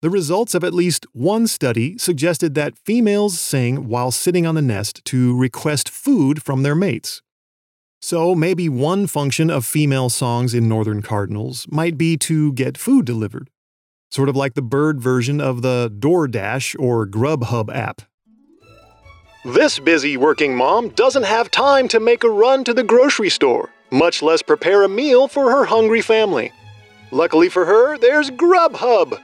The 0.00 0.10
results 0.10 0.54
of 0.54 0.62
at 0.62 0.72
least 0.72 1.06
one 1.12 1.48
study 1.48 1.98
suggested 1.98 2.54
that 2.54 2.78
females 2.78 3.40
sing 3.40 3.88
while 3.88 4.12
sitting 4.12 4.46
on 4.46 4.54
the 4.54 4.62
nest 4.62 5.04
to 5.06 5.36
request 5.36 5.88
food 5.88 6.40
from 6.40 6.62
their 6.62 6.76
mates. 6.76 7.20
So 8.04 8.34
maybe 8.34 8.68
one 8.68 9.06
function 9.06 9.48
of 9.48 9.64
female 9.64 10.10
songs 10.10 10.54
in 10.54 10.68
Northern 10.68 11.02
Cardinals 11.02 11.68
might 11.70 11.96
be 11.96 12.16
to 12.16 12.52
get 12.52 12.76
food 12.76 13.06
delivered, 13.06 13.48
sort 14.10 14.28
of 14.28 14.34
like 14.34 14.54
the 14.54 14.60
bird 14.60 15.00
version 15.00 15.40
of 15.40 15.62
the 15.62 15.88
DoorDash 16.00 16.74
or 16.80 17.06
Grubhub 17.06 17.72
app. 17.72 18.02
This 19.44 19.78
busy 19.78 20.16
working 20.16 20.56
mom 20.56 20.88
doesn't 20.90 21.22
have 21.22 21.48
time 21.52 21.86
to 21.88 22.00
make 22.00 22.24
a 22.24 22.28
run 22.28 22.64
to 22.64 22.74
the 22.74 22.82
grocery 22.82 23.30
store, 23.30 23.70
much 23.92 24.20
less 24.20 24.42
prepare 24.42 24.82
a 24.82 24.88
meal 24.88 25.28
for 25.28 25.52
her 25.52 25.64
hungry 25.64 26.00
family. 26.00 26.50
Luckily 27.12 27.48
for 27.48 27.64
her, 27.64 27.96
there's 27.98 28.32
Grubhub. 28.32 29.16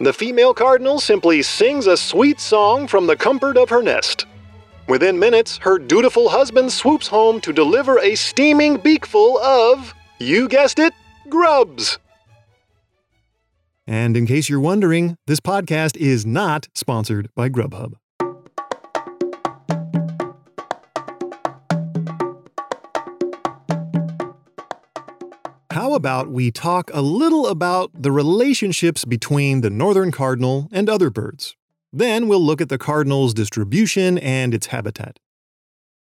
The 0.00 0.12
female 0.12 0.54
cardinal 0.54 0.98
simply 0.98 1.42
sings 1.42 1.86
a 1.86 1.96
sweet 1.96 2.40
song 2.40 2.88
from 2.88 3.06
the 3.06 3.16
comfort 3.16 3.56
of 3.56 3.68
her 3.68 3.82
nest. 3.82 4.26
Within 4.88 5.18
minutes, 5.18 5.58
her 5.58 5.78
dutiful 5.78 6.30
husband 6.30 6.72
swoops 6.72 7.06
home 7.06 7.42
to 7.42 7.52
deliver 7.52 7.98
a 7.98 8.14
steaming 8.14 8.78
beakful 8.78 9.36
of, 9.38 9.94
you 10.18 10.48
guessed 10.48 10.78
it, 10.78 10.94
grubs. 11.28 11.98
And 13.86 14.16
in 14.16 14.26
case 14.26 14.48
you're 14.48 14.60
wondering, 14.60 15.16
this 15.26 15.40
podcast 15.40 15.98
is 15.98 16.24
not 16.24 16.68
sponsored 16.74 17.28
by 17.34 17.50
Grubhub. 17.50 17.96
How 25.70 25.92
about 25.92 26.30
we 26.30 26.50
talk 26.50 26.90
a 26.94 27.02
little 27.02 27.46
about 27.46 27.90
the 27.94 28.10
relationships 28.10 29.04
between 29.04 29.60
the 29.60 29.68
northern 29.68 30.10
cardinal 30.10 30.66
and 30.72 30.88
other 30.88 31.10
birds? 31.10 31.56
Then 31.92 32.28
we'll 32.28 32.44
look 32.44 32.60
at 32.60 32.68
the 32.68 32.78
cardinal's 32.78 33.32
distribution 33.32 34.18
and 34.18 34.52
its 34.52 34.66
habitat. 34.66 35.18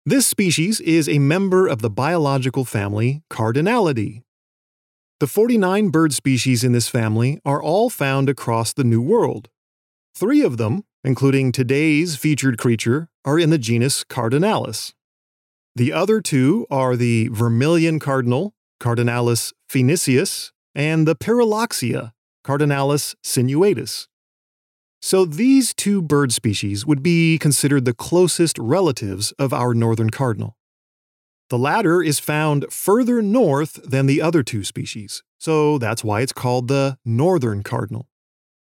This 0.06 0.28
species 0.28 0.82
is 0.82 1.10
a 1.10 1.20
member 1.20 1.68
of 1.68 1.82
the 1.82 1.90
biological 1.90 2.66
family 2.66 3.24
Cardinalidae. 3.30 4.24
The 5.20 5.28
49 5.28 5.90
bird 5.90 6.14
species 6.14 6.64
in 6.64 6.74
this 6.74 6.90
family 6.90 7.40
are 7.46 7.62
all 7.62 7.90
found 7.90 8.30
across 8.30 8.74
the 8.74 8.84
New 8.84 9.02
World. 9.02 9.50
Three 10.16 10.42
of 10.42 10.58
them, 10.58 10.84
including 11.04 11.52
today's 11.52 12.16
featured 12.16 12.58
creature, 12.58 13.10
are 13.24 13.40
in 13.40 13.50
the 13.50 13.58
genus 13.58 14.04
Cardinalis. 14.04 14.94
The 15.76 15.92
other 15.92 16.22
two 16.22 16.68
are 16.70 16.96
the 16.96 17.30
vermilion 17.30 18.00
cardinal, 18.00 18.54
Cardinalis 18.80 19.54
phoeniceus, 19.68 20.52
and 20.74 21.08
the 21.08 21.16
Pyrrhuloxia, 21.16 22.12
Cardinalis 22.46 23.16
sinuatus. 23.24 24.08
So 25.06 25.24
these 25.24 25.76
two 25.76 26.02
bird 26.02 26.34
species 26.34 26.84
would 26.84 27.04
be 27.04 27.38
considered 27.38 27.86
the 27.86 27.94
closest 27.94 28.58
relatives 28.58 29.34
of 29.34 29.54
our 29.54 29.76
northern 29.76 30.10
cardinal. 30.10 30.58
The 31.52 31.60
latter 31.60 32.02
is 32.02 32.18
found 32.18 32.66
further 32.74 33.22
north 33.22 33.74
than 33.88 34.08
the 34.08 34.20
other 34.20 34.42
two 34.42 34.64
species, 34.64 35.22
so 35.38 35.78
that's 35.78 36.04
why 36.04 36.22
it's 36.22 36.34
called 36.34 36.70
the 36.70 36.98
northern 37.06 37.62
cardinal. 37.62 38.08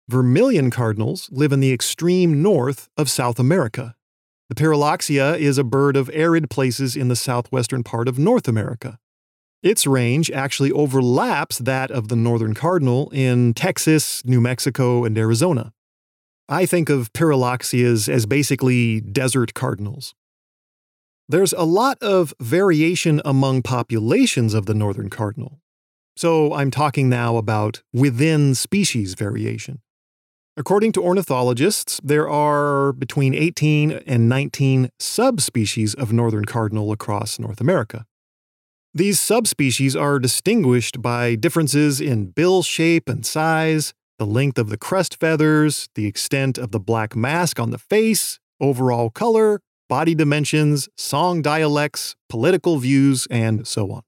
Vermilion 0.10 0.72
cardinals 0.72 1.30
live 1.32 1.54
in 1.54 1.62
the 1.62 1.72
extreme 1.72 2.42
north 2.42 2.90
of 2.98 3.10
South 3.10 3.40
America. 3.40 3.96
The 4.50 4.56
Pyrrhuloxia 4.56 5.40
is 5.40 5.58
a 5.58 5.64
bird 5.64 5.96
of 5.96 6.12
arid 6.12 6.50
places 6.50 6.98
in 6.98 7.08
the 7.08 7.16
southwestern 7.16 7.82
part 7.82 8.10
of 8.10 8.20
North 8.20 8.50
America. 8.50 9.00
Its 9.64 9.88
range 9.88 10.30
actually 10.32 10.74
overlaps 10.74 11.60
that 11.60 11.92
of 11.92 12.10
the 12.10 12.18
northern 12.18 12.54
cardinal 12.54 13.10
in 13.12 13.54
Texas, 13.54 14.22
New 14.26 14.42
Mexico, 14.42 15.06
and 15.06 15.18
Arizona. 15.18 15.72
I 16.48 16.66
think 16.66 16.90
of 16.90 17.12
Pyrrhuloxias 17.14 18.08
as 18.08 18.26
basically 18.26 19.02
desert 19.02 19.54
cardinals. 19.54 20.14
There's 21.28 21.54
a 21.54 21.64
lot 21.64 21.98
of 22.04 22.36
variation 22.40 23.20
among 23.26 23.64
populations 23.64 24.54
of 24.54 24.68
the 24.68 24.76
northern 24.76 25.10
cardinal. 25.10 25.60
So 26.16 26.54
I'm 26.54 26.70
talking 26.70 27.10
now 27.10 27.38
about 27.38 27.82
within 27.92 28.54
species 28.54 29.16
variation. 29.16 29.82
According 30.56 30.94
to 30.94 31.04
ornithologists, 31.04 32.00
there 32.04 32.30
are 32.30 32.94
between 32.94 33.34
18 33.34 33.92
and 33.92 34.30
19 34.30 34.90
subspecies 35.00 35.94
of 35.96 36.14
northern 36.14 36.46
cardinal 36.46 36.92
across 36.92 37.40
North 37.40 37.60
America. 37.60 38.06
These 38.94 39.20
subspecies 39.20 39.96
are 39.96 40.20
distinguished 40.20 41.02
by 41.02 41.36
differences 41.36 42.00
in 42.00 42.28
bill 42.28 42.64
shape 42.64 43.10
and 43.10 43.26
size, 43.26 43.94
the 44.18 44.26
length 44.26 44.58
of 44.58 44.70
the 44.70 44.78
crest 44.78 45.20
feathers, 45.20 45.90
the 45.96 46.06
extent 46.06 46.58
of 46.58 46.72
the 46.72 46.80
black 46.80 47.16
mask 47.16 47.60
on 47.60 47.72
the 47.72 47.78
face, 47.78 48.40
overall 48.60 49.10
color, 49.10 49.62
body 49.90 50.16
dimensions, 50.16 50.90
song 50.98 51.42
dialects, 51.42 52.16
political 52.30 52.78
views, 52.78 53.28
and 53.30 53.68
so 53.68 53.92
on. 53.92 54.02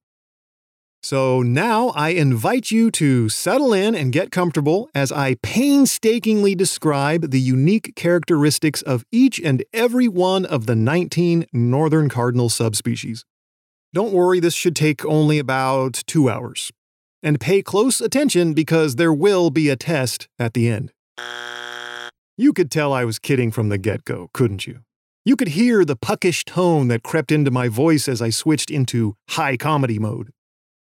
So 1.04 1.42
now 1.42 1.90
I 1.90 2.10
invite 2.10 2.72
you 2.72 2.90
to 2.92 3.30
settle 3.30 3.72
in 3.72 3.96
and 3.96 4.12
get 4.12 4.32
comfortable 4.32 4.90
as 4.96 5.12
I 5.12 5.36
painstakingly 5.44 6.56
describe 6.56 7.30
the 7.30 7.40
unique 7.40 7.96
characteristics 7.96 8.82
of 8.82 9.06
each 9.12 9.40
and 9.40 9.64
every 9.74 10.08
one 10.08 10.46
of 10.46 10.66
the 10.66 10.76
19 10.76 11.46
northern 11.54 12.10
cardinal 12.10 12.50
subspecies. 12.50 13.24
Don't 13.94 14.12
worry, 14.12 14.40
this 14.40 14.54
should 14.54 14.76
take 14.76 15.06
only 15.06 15.40
about 15.40 16.04
two 16.08 16.30
hours. 16.30 16.72
And 17.24 17.40
pay 17.40 17.62
close 17.62 18.00
attention 18.00 18.54
because 18.54 18.96
there 18.96 19.14
will 19.14 19.50
be 19.50 19.70
a 19.70 19.76
test 19.76 20.28
at 20.38 20.54
the 20.54 20.70
end. 20.70 20.92
You 22.38 22.54
could 22.54 22.70
tell 22.70 22.94
I 22.94 23.04
was 23.04 23.18
kidding 23.18 23.52
from 23.52 23.70
the 23.70 23.80
get 23.80 24.06
go, 24.06 24.30
couldn't 24.34 24.68
you? 24.68 24.82
You 25.26 25.36
could 25.36 25.50
hear 25.50 25.84
the 25.84 25.96
puckish 25.96 26.46
tone 26.46 26.88
that 26.88 27.04
crept 27.04 27.32
into 27.32 27.52
my 27.52 27.68
voice 27.68 28.08
as 28.08 28.22
I 28.22 28.30
switched 28.30 28.70
into 28.70 29.16
high 29.30 29.58
comedy 29.58 30.00
mode. 30.00 30.32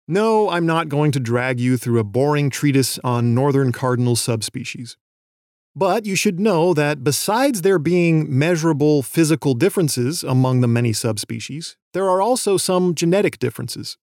No, 0.09 0.49
I'm 0.51 0.67
not 0.67 0.89
going 0.89 1.13
to 1.13 1.21
drag 1.21 1.61
you 1.61 1.77
through 1.77 1.99
a 1.99 2.05
boring 2.05 2.49
treatise 2.49 2.99
on 3.05 3.35
northern 3.35 3.73
cardinal 3.73 4.17
subspecies. 4.17 4.97
But 5.75 6.07
you 6.07 6.17
should 6.17 6.39
know 6.39 6.75
that 6.75 7.03
besides 7.03 7.63
there 7.63 7.79
being 7.79 8.39
measurable 8.39 9.03
physical 9.03 9.55
differences 9.55 10.23
among 10.23 10.61
the 10.61 10.69
many 10.69 10.93
subspecies, 10.93 11.77
there 11.95 12.09
are 12.09 12.21
also 12.21 12.57
some 12.57 12.95
genetic 12.95 13.39
differences. 13.39 13.97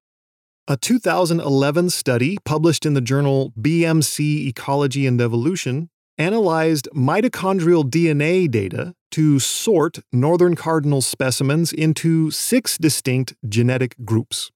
A 0.72 0.78
2011 0.78 1.90
study 1.90 2.38
published 2.46 2.86
in 2.86 2.94
the 2.94 3.02
journal 3.02 3.52
BMC 3.60 4.46
Ecology 4.46 5.08
and 5.08 5.20
Evolution 5.20 5.90
analyzed 6.20 6.88
mitochondrial 6.94 7.84
DNA 7.90 8.48
data 8.52 8.94
to 9.10 9.40
sort 9.40 9.98
northern 10.14 10.56
cardinal 10.56 11.02
specimens 11.02 11.74
into 11.74 12.30
six 12.30 12.78
distinct 12.78 13.34
genetic 13.48 13.96
groups. 14.06 14.52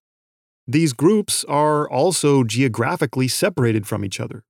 These 0.67 0.93
groups 0.93 1.43
are 1.45 1.89
also 1.89 2.43
geographically 2.43 3.27
separated 3.27 3.87
from 3.87 4.05
each 4.05 4.19
other. 4.19 4.43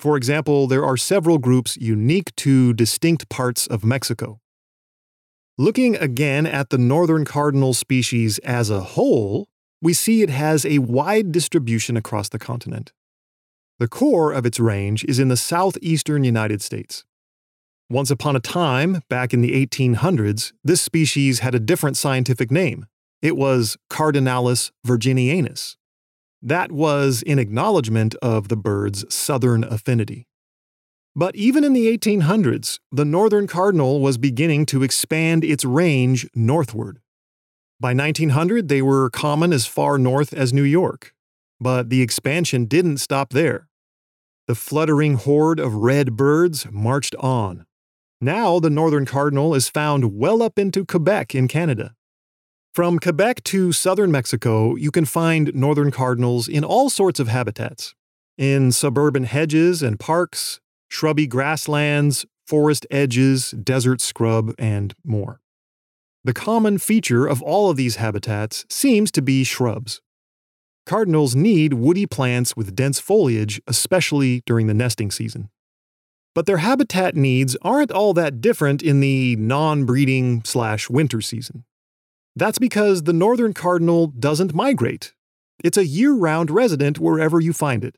For 0.00 0.16
example, 0.16 0.66
there 0.66 0.84
are 0.84 0.96
several 0.96 1.38
groups 1.38 1.76
unique 1.76 2.34
to 2.38 2.72
distinct 2.72 3.28
parts 3.28 3.68
of 3.68 3.84
Mexico. 3.84 4.40
Looking 5.56 5.94
again 5.94 6.44
at 6.44 6.70
the 6.70 6.78
northern 6.78 7.24
cardinal 7.24 7.72
species 7.72 8.38
as 8.38 8.68
a 8.68 8.80
whole, 8.80 9.47
we 9.80 9.92
see 9.92 10.22
it 10.22 10.30
has 10.30 10.64
a 10.64 10.78
wide 10.78 11.32
distribution 11.32 11.96
across 11.96 12.28
the 12.28 12.38
continent. 12.38 12.92
The 13.78 13.88
core 13.88 14.32
of 14.32 14.44
its 14.44 14.58
range 14.58 15.04
is 15.04 15.18
in 15.18 15.28
the 15.28 15.36
southeastern 15.36 16.24
United 16.24 16.62
States. 16.62 17.04
Once 17.90 18.10
upon 18.10 18.36
a 18.36 18.40
time, 18.40 19.02
back 19.08 19.32
in 19.32 19.40
the 19.40 19.64
1800s, 19.66 20.52
this 20.62 20.82
species 20.82 21.38
had 21.38 21.54
a 21.54 21.60
different 21.60 21.96
scientific 21.96 22.50
name. 22.50 22.86
It 23.22 23.36
was 23.36 23.76
Cardinalis 23.88 24.72
virginianus. 24.86 25.76
That 26.42 26.70
was 26.70 27.22
in 27.22 27.38
acknowledgement 27.38 28.14
of 28.16 28.48
the 28.48 28.56
bird's 28.56 29.12
southern 29.12 29.64
affinity. 29.64 30.26
But 31.16 31.34
even 31.34 31.64
in 31.64 31.72
the 31.72 31.86
1800s, 31.96 32.78
the 32.92 33.04
northern 33.04 33.46
cardinal 33.46 34.00
was 34.00 34.18
beginning 34.18 34.66
to 34.66 34.82
expand 34.82 35.42
its 35.42 35.64
range 35.64 36.28
northward. 36.34 37.00
By 37.80 37.94
1900, 37.94 38.68
they 38.68 38.82
were 38.82 39.08
common 39.10 39.52
as 39.52 39.66
far 39.66 39.98
north 39.98 40.32
as 40.32 40.52
New 40.52 40.64
York. 40.64 41.14
But 41.60 41.90
the 41.90 42.02
expansion 42.02 42.64
didn't 42.64 42.98
stop 42.98 43.30
there. 43.30 43.68
The 44.48 44.54
fluttering 44.54 45.14
horde 45.14 45.60
of 45.60 45.74
red 45.74 46.16
birds 46.16 46.66
marched 46.72 47.14
on. 47.16 47.66
Now 48.20 48.58
the 48.58 48.70
northern 48.70 49.06
cardinal 49.06 49.54
is 49.54 49.68
found 49.68 50.16
well 50.16 50.42
up 50.42 50.58
into 50.58 50.84
Quebec 50.84 51.34
in 51.34 51.46
Canada. 51.46 51.94
From 52.74 52.98
Quebec 52.98 53.44
to 53.44 53.72
southern 53.72 54.10
Mexico, 54.10 54.74
you 54.74 54.90
can 54.90 55.04
find 55.04 55.54
northern 55.54 55.90
cardinals 55.90 56.48
in 56.48 56.64
all 56.64 56.90
sorts 56.90 57.20
of 57.20 57.28
habitats 57.28 57.94
in 58.36 58.72
suburban 58.72 59.24
hedges 59.24 59.82
and 59.82 60.00
parks, 60.00 60.60
shrubby 60.88 61.26
grasslands, 61.26 62.24
forest 62.46 62.86
edges, 62.90 63.50
desert 63.50 64.00
scrub, 64.00 64.54
and 64.58 64.94
more. 65.04 65.40
The 66.28 66.34
common 66.34 66.76
feature 66.76 67.26
of 67.26 67.40
all 67.40 67.70
of 67.70 67.78
these 67.78 67.96
habitats 67.96 68.66
seems 68.68 69.10
to 69.12 69.22
be 69.22 69.44
shrubs. 69.44 70.02
Cardinals 70.84 71.34
need 71.34 71.72
woody 71.72 72.04
plants 72.04 72.54
with 72.54 72.76
dense 72.76 73.00
foliage, 73.00 73.62
especially 73.66 74.42
during 74.44 74.66
the 74.66 74.74
nesting 74.74 75.10
season. 75.10 75.48
But 76.34 76.44
their 76.44 76.58
habitat 76.58 77.16
needs 77.16 77.56
aren't 77.62 77.90
all 77.90 78.12
that 78.12 78.42
different 78.42 78.82
in 78.82 79.00
the 79.00 79.36
non 79.36 79.86
breeding 79.86 80.42
slash 80.44 80.90
winter 80.90 81.22
season. 81.22 81.64
That's 82.36 82.58
because 82.58 83.04
the 83.04 83.14
northern 83.14 83.54
cardinal 83.54 84.08
doesn't 84.08 84.52
migrate. 84.52 85.14
It's 85.64 85.78
a 85.78 85.86
year 85.86 86.12
round 86.12 86.50
resident 86.50 86.98
wherever 86.98 87.40
you 87.40 87.54
find 87.54 87.82
it. 87.82 87.96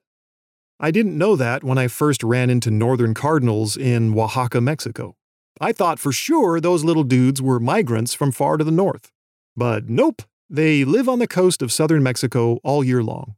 I 0.79 0.93
didn't 0.93 1.19
know 1.19 1.35
that 1.35 1.64
when 1.64 1.79
I 1.79 1.88
first 1.88 2.23
ran 2.23 2.49
into 2.49 2.71
northern 2.71 3.12
cardinals 3.12 3.77
in 3.77 4.16
Oaxaca, 4.16 4.61
Mexico. 4.61 5.16
I 5.61 5.73
thought 5.73 5.99
for 5.99 6.11
sure 6.11 6.59
those 6.59 6.85
little 6.85 7.05
dudes 7.05 7.42
were 7.42 7.61
migrants 7.61 8.14
from 8.14 8.33
far 8.33 8.57
to 8.57 8.64
the 8.64 8.70
north. 8.70 9.12
But 9.55 9.90
nope, 9.90 10.23
they 10.49 10.85
live 10.85 11.09
on 11.09 11.18
the 11.18 11.27
coast 11.27 11.61
of 11.61 11.70
southern 11.70 12.03
Mexico 12.03 12.61
all 12.64 12.83
year 12.83 13.03
long. 13.03 13.35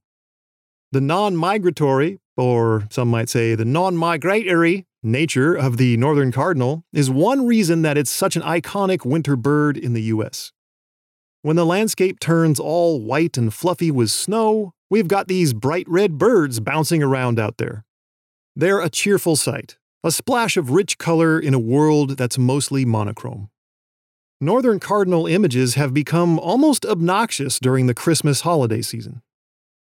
The 0.93 1.01
non 1.01 1.37
migratory, 1.37 2.21
or 2.37 2.87
some 2.91 3.09
might 3.09 3.29
say 3.29 3.55
the 3.55 3.65
non 3.65 3.97
migratory, 3.97 4.87
nature 5.03 5.55
of 5.55 5.79
the 5.79 5.97
northern 5.97 6.31
cardinal 6.31 6.85
is 6.93 7.11
one 7.11 7.47
reason 7.47 7.83
that 7.83 7.99
it's 7.99 8.11
such 8.11 8.37
an 8.37 8.43
iconic 8.43 9.05
winter 9.05 9.35
bird 9.35 9.77
in 9.77 9.93
the 9.93 10.03
U.S. 10.03 10.53
When 11.43 11.57
the 11.57 11.67
landscape 11.67 12.21
turns 12.21 12.61
all 12.61 13.01
white 13.01 13.37
and 13.37 13.53
fluffy 13.53 13.91
with 13.91 14.11
snow, 14.11 14.75
we've 14.89 15.09
got 15.09 15.27
these 15.27 15.53
bright 15.53 15.89
red 15.89 16.19
birds 16.19 16.61
bouncing 16.61 17.03
around 17.03 17.41
out 17.41 17.57
there. 17.57 17.85
They're 18.55 18.81
a 18.81 18.91
cheerful 18.91 19.35
sight, 19.35 19.77
a 20.05 20.11
splash 20.11 20.57
of 20.57 20.71
rich 20.71 20.99
color 20.99 21.39
in 21.39 21.55
a 21.55 21.59
world 21.59 22.17
that's 22.17 22.39
mostly 22.39 22.85
monochrome. 22.85 23.49
Northern 24.41 24.81
cardinal 24.81 25.27
images 25.27 25.75
have 25.75 25.95
become 25.95 26.39
almost 26.39 26.85
obnoxious 26.85 27.59
during 27.59 27.87
the 27.87 27.95
Christmas 27.95 28.41
holiday 28.41 28.83
season. 28.83 29.23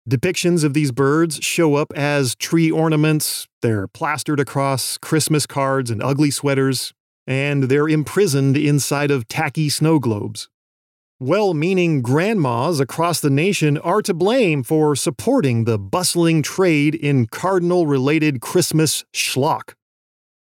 Depictions 0.10 0.64
of 0.64 0.74
these 0.74 0.92
birds 0.92 1.44
show 1.44 1.76
up 1.76 1.92
as 1.96 2.36
tree 2.36 2.70
ornaments, 2.70 3.48
they're 3.62 3.88
plastered 3.88 4.40
across 4.40 4.98
Christmas 4.98 5.46
cards 5.46 5.90
and 5.90 6.02
ugly 6.02 6.32
sweaters, 6.32 6.94
and 7.26 7.64
they're 7.64 7.90
imprisoned 7.90 8.58
inside 8.58 9.12
of 9.12 9.28
tacky 9.28 9.70
snow 9.70 10.00
globes 10.00 10.50
well 11.22 11.54
meaning 11.54 12.02
grandmas 12.02 12.80
across 12.80 13.20
the 13.20 13.30
nation 13.30 13.78
are 13.78 14.02
to 14.02 14.12
blame 14.12 14.64
for 14.64 14.96
supporting 14.96 15.66
the 15.66 15.78
bustling 15.78 16.42
trade 16.42 16.96
in 16.96 17.28
cardinal 17.28 17.86
related 17.86 18.42
Christmas 18.42 19.06
schlock. 19.14 19.76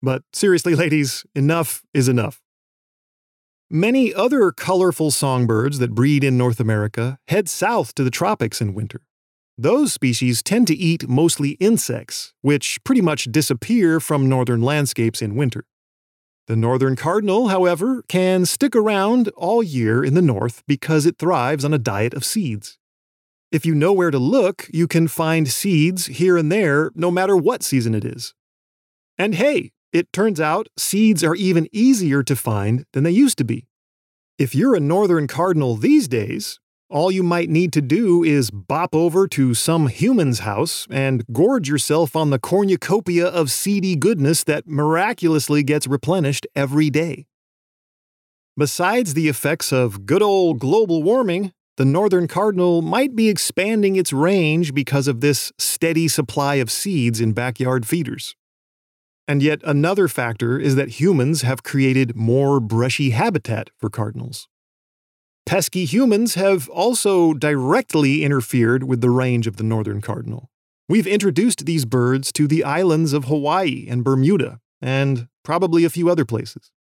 But 0.05 0.21
seriously, 0.33 0.75
ladies, 0.75 1.25
enough 1.33 1.81
is 1.91 2.07
enough. 2.07 2.39
Many 3.71 4.13
other 4.13 4.51
colorful 4.51 5.09
songbirds 5.09 5.79
that 5.79 5.95
breed 5.95 6.23
in 6.23 6.37
North 6.37 6.59
America 6.59 7.17
head 7.27 7.49
south 7.49 7.95
to 7.95 8.03
the 8.03 8.11
tropics 8.11 8.61
in 8.61 8.75
winter. 8.75 9.01
Those 9.57 9.93
species 9.93 10.43
tend 10.43 10.67
to 10.67 10.75
eat 10.75 11.09
mostly 11.09 11.51
insects, 11.53 12.33
which 12.41 12.77
pretty 12.83 13.01
much 13.01 13.31
disappear 13.31 13.99
from 13.99 14.29
northern 14.29 14.61
landscapes 14.61 15.23
in 15.23 15.35
winter. 15.35 15.65
The 16.45 16.55
northern 16.55 16.95
cardinal, 16.95 17.47
however, 17.47 18.03
can 18.07 18.45
stick 18.45 18.75
around 18.75 19.29
all 19.29 19.63
year 19.63 20.03
in 20.03 20.13
the 20.13 20.21
north 20.21 20.61
because 20.67 21.07
it 21.07 21.17
thrives 21.17 21.65
on 21.65 21.73
a 21.73 21.79
diet 21.79 22.13
of 22.13 22.23
seeds. 22.23 22.77
If 23.51 23.65
you 23.65 23.73
know 23.73 23.91
where 23.91 24.11
to 24.11 24.19
look, 24.19 24.69
you 24.71 24.87
can 24.87 25.07
find 25.07 25.47
seeds 25.47 26.05
here 26.05 26.37
and 26.37 26.51
there 26.51 26.91
no 26.93 27.09
matter 27.09 27.35
what 27.35 27.63
season 27.63 27.95
it 27.95 28.05
is. 28.05 28.35
And 29.17 29.33
hey, 29.33 29.71
it 29.95 30.12
turns 30.12 30.41
out 30.41 30.67
seeds 30.77 31.23
are 31.23 31.36
even 31.36 31.69
easier 31.71 32.21
to 32.21 32.36
find 32.36 32.86
than 32.91 33.05
they 33.05 33.12
used 33.12 33.38
to 33.38 33.45
be. 33.45 33.65
If 34.38 34.53
you're 34.53 34.75
a 34.75 34.81
northern 34.81 35.25
cardinal 35.25 35.77
these 35.77 36.10
days, 36.10 36.60
all 36.89 37.10
you 37.10 37.23
might 37.23 37.49
need 37.49 37.71
to 37.73 37.81
do 37.81 38.21
is 38.21 38.51
bop 38.51 38.93
over 38.93 39.25
to 39.29 39.53
some 39.53 39.88
human's 39.88 40.39
house 40.39 40.86
and 40.91 41.23
gorge 41.31 41.69
yourself 41.69 42.13
on 42.13 42.29
the 42.29 42.39
cornucopia 42.39 43.25
of 43.25 43.49
seedy 43.49 43.95
goodness 43.95 44.43
that 44.43 44.67
miraculously 44.67 45.63
gets 45.63 45.88
replenished 45.88 46.45
every 46.58 46.89
day. 46.89 47.25
Besides 48.58 49.13
the 49.13 49.29
effects 49.29 49.71
of 49.71 50.05
good 50.05 50.21
old 50.21 50.60
global 50.60 51.03
warming, 51.03 51.53
the 51.77 51.86
northern 51.86 52.27
cardinal 52.27 52.81
might 52.81 53.15
be 53.15 53.29
expanding 53.29 53.95
its 53.95 54.12
range 54.12 54.73
because 54.73 55.08
of 55.08 55.21
this 55.21 55.53
steady 55.58 56.10
supply 56.10 56.55
of 56.55 56.69
seeds 56.69 57.21
in 57.21 57.31
backyard 57.31 57.88
feeders. 57.88 58.36
And 59.27 59.41
yet, 59.41 59.61
another 59.63 60.07
factor 60.07 60.59
is 60.59 60.75
that 60.75 60.99
humans 60.99 61.41
have 61.41 61.63
created 61.63 62.15
more 62.15 62.59
brushy 62.59 63.09
habitat 63.09 63.71
for 63.77 63.89
cardinals. 63.89 64.47
Pesky 65.45 65.85
humans 65.85 66.35
have 66.35 66.69
also 66.69 67.33
directly 67.33 68.23
interfered 68.23 68.83
with 68.83 69.01
the 69.01 69.09
range 69.09 69.47
of 69.47 69.57
the 69.57 69.63
northern 69.63 70.01
cardinal. 70.01 70.49
We've 70.88 71.07
introduced 71.07 71.65
these 71.65 71.85
birds 71.85 72.31
to 72.33 72.47
the 72.47 72.63
islands 72.63 73.13
of 73.13 73.25
Hawaii 73.25 73.88
and 73.89 74.03
Bermuda, 74.03 74.59
and 74.81 75.27
probably 75.43 75.83
a 75.83 75.89
few 75.89 76.09
other 76.09 76.25
places. 76.25 76.71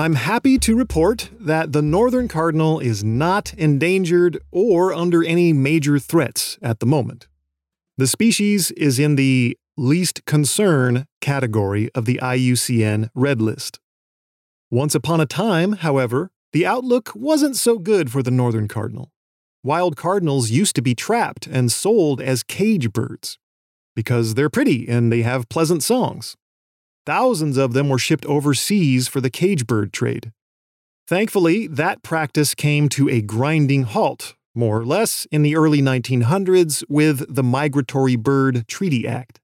I'm 0.00 0.14
happy 0.14 0.56
to 0.60 0.74
report 0.74 1.28
that 1.38 1.72
the 1.72 1.82
northern 1.82 2.26
cardinal 2.26 2.80
is 2.80 3.04
not 3.04 3.52
endangered 3.52 4.38
or 4.50 4.94
under 4.94 5.22
any 5.22 5.52
major 5.52 5.98
threats 5.98 6.58
at 6.62 6.80
the 6.80 6.86
moment. 6.86 7.28
The 7.98 8.06
species 8.06 8.70
is 8.70 8.98
in 8.98 9.16
the 9.16 9.58
least 9.76 10.24
concern 10.24 11.06
category 11.20 11.90
of 11.94 12.06
the 12.06 12.18
IUCN 12.22 13.10
Red 13.14 13.42
List. 13.42 13.78
Once 14.70 14.94
upon 14.94 15.20
a 15.20 15.26
time, 15.26 15.72
however, 15.72 16.30
the 16.54 16.64
outlook 16.64 17.12
wasn't 17.14 17.56
so 17.56 17.78
good 17.78 18.10
for 18.10 18.22
the 18.22 18.30
northern 18.30 18.68
cardinal. 18.68 19.12
Wild 19.62 19.98
cardinals 19.98 20.48
used 20.48 20.74
to 20.76 20.82
be 20.82 20.94
trapped 20.94 21.46
and 21.46 21.70
sold 21.70 22.22
as 22.22 22.42
cage 22.42 22.90
birds 22.90 23.38
because 23.94 24.32
they're 24.32 24.48
pretty 24.48 24.88
and 24.88 25.12
they 25.12 25.20
have 25.20 25.50
pleasant 25.50 25.82
songs. 25.82 26.38
Thousands 27.06 27.56
of 27.56 27.72
them 27.72 27.88
were 27.88 27.98
shipped 27.98 28.26
overseas 28.26 29.08
for 29.08 29.20
the 29.20 29.30
cage 29.30 29.66
bird 29.66 29.92
trade. 29.92 30.32
Thankfully, 31.08 31.66
that 31.66 32.02
practice 32.02 32.54
came 32.54 32.88
to 32.90 33.08
a 33.08 33.20
grinding 33.20 33.82
halt, 33.82 34.34
more 34.54 34.78
or 34.78 34.84
less, 34.84 35.26
in 35.32 35.42
the 35.42 35.56
early 35.56 35.80
1900s 35.82 36.84
with 36.88 37.34
the 37.34 37.42
Migratory 37.42 38.16
Bird 38.16 38.68
Treaty 38.68 39.08
Act. 39.08 39.40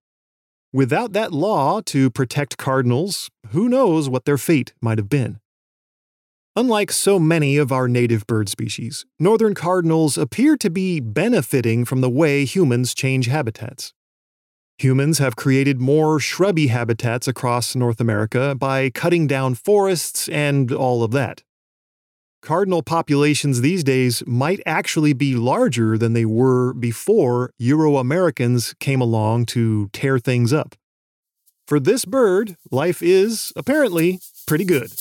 Without 0.73 1.13
that 1.15 1.33
law 1.33 1.81
to 1.87 2.11
protect 2.11 2.59
cardinals, 2.59 3.31
who 3.49 3.69
knows 3.69 4.09
what 4.09 4.27
their 4.27 4.39
fate 4.39 4.75
might 4.81 4.99
have 4.99 5.09
been. 5.09 5.41
Unlike 6.55 6.93
so 6.93 7.19
many 7.19 7.57
of 7.57 7.73
our 7.73 7.89
native 7.89 8.27
bird 8.27 8.49
species, 8.49 9.05
northern 9.19 9.55
cardinals 9.55 10.17
appear 10.17 10.57
to 10.57 10.71
be 10.71 11.01
benefiting 11.01 11.85
from 11.85 12.01
the 12.01 12.09
way 12.11 12.45
humans 12.45 12.95
change 12.95 13.27
habitats. 13.27 13.93
Humans 14.79 15.17
have 15.21 15.37
created 15.37 15.81
more 15.81 16.21
shrubby 16.21 16.67
habitats 16.67 17.27
across 17.27 17.75
North 17.75 17.99
America 17.99 18.55
by 18.55 18.91
cutting 18.91 19.27
down 19.27 19.55
forests 19.55 20.29
and 20.29 20.71
all 20.71 21.03
of 21.03 21.13
that. 21.13 21.43
Cardinal 22.43 22.83
populations 22.83 23.63
these 23.63 23.83
days 23.83 24.23
might 24.27 24.61
actually 24.67 25.15
be 25.15 25.35
larger 25.35 25.97
than 25.97 26.13
they 26.13 26.27
were 26.27 26.75
before 26.75 27.53
Euro 27.59 27.97
Americans 27.97 28.75
came 28.79 29.01
along 29.01 29.47
to 29.47 29.89
tear 29.95 30.19
things 30.19 30.53
up. 30.53 30.75
For 31.67 31.81
this 31.81 32.05
bird, 32.05 32.59
life 32.71 33.03
is, 33.03 33.55
apparently, 33.57 34.21
pretty 34.47 34.67
good. 34.67 34.93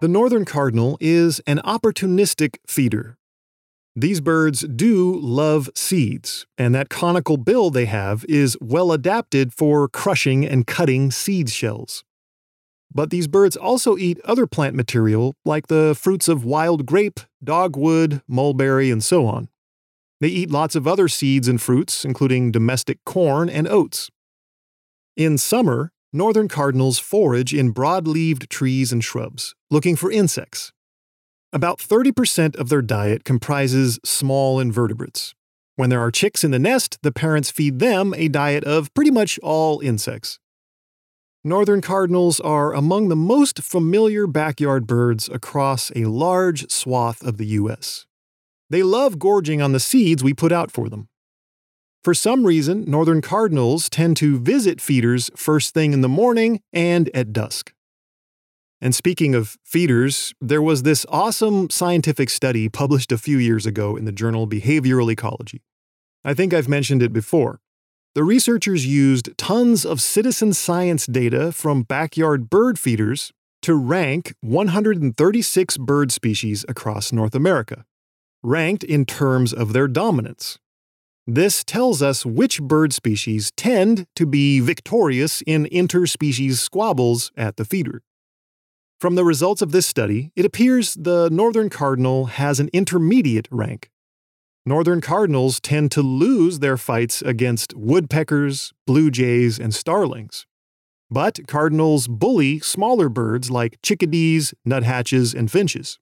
The 0.00 0.08
northern 0.08 0.44
cardinal 0.44 0.96
is 1.00 1.40
an 1.48 1.60
opportunistic 1.64 2.58
feeder 2.64 3.18
these 3.96 4.20
birds 4.20 4.60
do 4.62 5.14
love 5.14 5.70
seeds, 5.76 6.46
and 6.58 6.74
that 6.74 6.88
conical 6.88 7.36
bill 7.36 7.70
they 7.70 7.84
have 7.84 8.24
is 8.28 8.58
well 8.60 8.90
adapted 8.90 9.52
for 9.52 9.88
crushing 9.88 10.44
and 10.44 10.66
cutting 10.66 11.12
seed 11.12 11.48
shells. 11.48 12.02
But 12.92 13.10
these 13.10 13.28
birds 13.28 13.56
also 13.56 13.96
eat 13.96 14.20
other 14.24 14.46
plant 14.46 14.74
material 14.74 15.36
like 15.44 15.68
the 15.68 15.96
fruits 15.98 16.26
of 16.28 16.44
wild 16.44 16.86
grape, 16.86 17.20
dogwood, 17.42 18.20
mulberry, 18.26 18.90
and 18.90 19.02
so 19.02 19.26
on. 19.26 19.48
They 20.20 20.28
eat 20.28 20.50
lots 20.50 20.74
of 20.74 20.88
other 20.88 21.06
seeds 21.06 21.46
and 21.46 21.60
fruits, 21.60 22.04
including 22.04 22.50
domestic 22.50 22.98
corn 23.04 23.48
and 23.48 23.68
oats. 23.68 24.10
In 25.16 25.38
summer, 25.38 25.92
northern 26.12 26.48
cardinals 26.48 26.98
forage 26.98 27.54
in 27.54 27.70
broad 27.70 28.08
leaved 28.08 28.50
trees 28.50 28.92
and 28.92 29.04
shrubs, 29.04 29.54
looking 29.70 29.94
for 29.94 30.10
insects, 30.10 30.72
about 31.54 31.78
30% 31.78 32.56
of 32.56 32.68
their 32.68 32.82
diet 32.82 33.24
comprises 33.24 34.00
small 34.04 34.58
invertebrates. 34.58 35.34
When 35.76 35.88
there 35.88 36.00
are 36.00 36.10
chicks 36.10 36.44
in 36.44 36.50
the 36.50 36.58
nest, 36.58 36.98
the 37.02 37.12
parents 37.12 37.50
feed 37.50 37.78
them 37.78 38.12
a 38.16 38.28
diet 38.28 38.64
of 38.64 38.92
pretty 38.92 39.10
much 39.10 39.38
all 39.42 39.80
insects. 39.80 40.38
Northern 41.44 41.80
cardinals 41.80 42.40
are 42.40 42.74
among 42.74 43.08
the 43.08 43.16
most 43.16 43.62
familiar 43.62 44.26
backyard 44.26 44.86
birds 44.86 45.28
across 45.28 45.92
a 45.94 46.06
large 46.06 46.70
swath 46.70 47.22
of 47.22 47.36
the 47.36 47.46
U.S. 47.46 48.06
They 48.70 48.82
love 48.82 49.18
gorging 49.18 49.62
on 49.62 49.72
the 49.72 49.80
seeds 49.80 50.24
we 50.24 50.34
put 50.34 50.52
out 50.52 50.70
for 50.70 50.88
them. 50.88 51.08
For 52.02 52.14
some 52.14 52.44
reason, 52.44 52.84
northern 52.86 53.20
cardinals 53.20 53.88
tend 53.88 54.16
to 54.18 54.38
visit 54.38 54.80
feeders 54.80 55.30
first 55.36 55.72
thing 55.72 55.92
in 55.92 56.00
the 56.00 56.08
morning 56.08 56.60
and 56.72 57.10
at 57.14 57.32
dusk. 57.32 57.72
And 58.80 58.94
speaking 58.94 59.34
of 59.34 59.56
feeders, 59.64 60.34
there 60.40 60.62
was 60.62 60.82
this 60.82 61.06
awesome 61.08 61.70
scientific 61.70 62.28
study 62.28 62.68
published 62.68 63.12
a 63.12 63.18
few 63.18 63.38
years 63.38 63.66
ago 63.66 63.96
in 63.96 64.04
the 64.04 64.12
journal 64.12 64.46
Behavioral 64.46 65.10
Ecology. 65.10 65.62
I 66.24 66.34
think 66.34 66.52
I've 66.52 66.68
mentioned 66.68 67.02
it 67.02 67.12
before. 67.12 67.60
The 68.14 68.24
researchers 68.24 68.86
used 68.86 69.36
tons 69.36 69.84
of 69.84 70.00
citizen 70.00 70.52
science 70.52 71.06
data 71.06 71.50
from 71.50 71.82
backyard 71.82 72.48
bird 72.48 72.78
feeders 72.78 73.32
to 73.62 73.74
rank 73.74 74.34
136 74.40 75.78
bird 75.78 76.12
species 76.12 76.64
across 76.68 77.12
North 77.12 77.34
America, 77.34 77.84
ranked 78.42 78.84
in 78.84 79.04
terms 79.04 79.52
of 79.52 79.72
their 79.72 79.88
dominance. 79.88 80.58
This 81.26 81.64
tells 81.64 82.02
us 82.02 82.26
which 82.26 82.62
bird 82.62 82.92
species 82.92 83.50
tend 83.56 84.06
to 84.14 84.26
be 84.26 84.60
victorious 84.60 85.42
in 85.46 85.64
interspecies 85.64 86.58
squabbles 86.58 87.32
at 87.36 87.56
the 87.56 87.64
feeder. 87.64 88.02
From 89.04 89.16
the 89.16 89.24
results 89.26 89.60
of 89.60 89.70
this 89.70 89.86
study, 89.86 90.32
it 90.34 90.46
appears 90.46 90.94
the 90.94 91.28
northern 91.28 91.68
cardinal 91.68 92.24
has 92.24 92.58
an 92.58 92.70
intermediate 92.72 93.46
rank. 93.50 93.90
Northern 94.64 95.02
cardinals 95.02 95.60
tend 95.60 95.92
to 95.92 96.00
lose 96.00 96.60
their 96.60 96.78
fights 96.78 97.20
against 97.20 97.74
woodpeckers, 97.76 98.72
blue 98.86 99.10
jays, 99.10 99.58
and 99.58 99.74
starlings. 99.74 100.46
But 101.10 101.46
cardinals 101.46 102.08
bully 102.08 102.60
smaller 102.60 103.10
birds 103.10 103.50
like 103.50 103.78
chickadees, 103.82 104.54
nuthatches, 104.64 105.34
and 105.34 105.52
finches. 105.52 105.98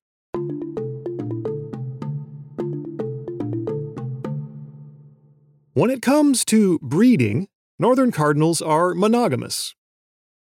When 5.73 5.91
it 5.91 6.03
comes 6.03 6.45
to 6.45 6.79
breeding, 6.81 7.49
northern 7.81 8.12
cardinals 8.12 8.62
are 8.62 8.95
monogamous. 8.95 9.75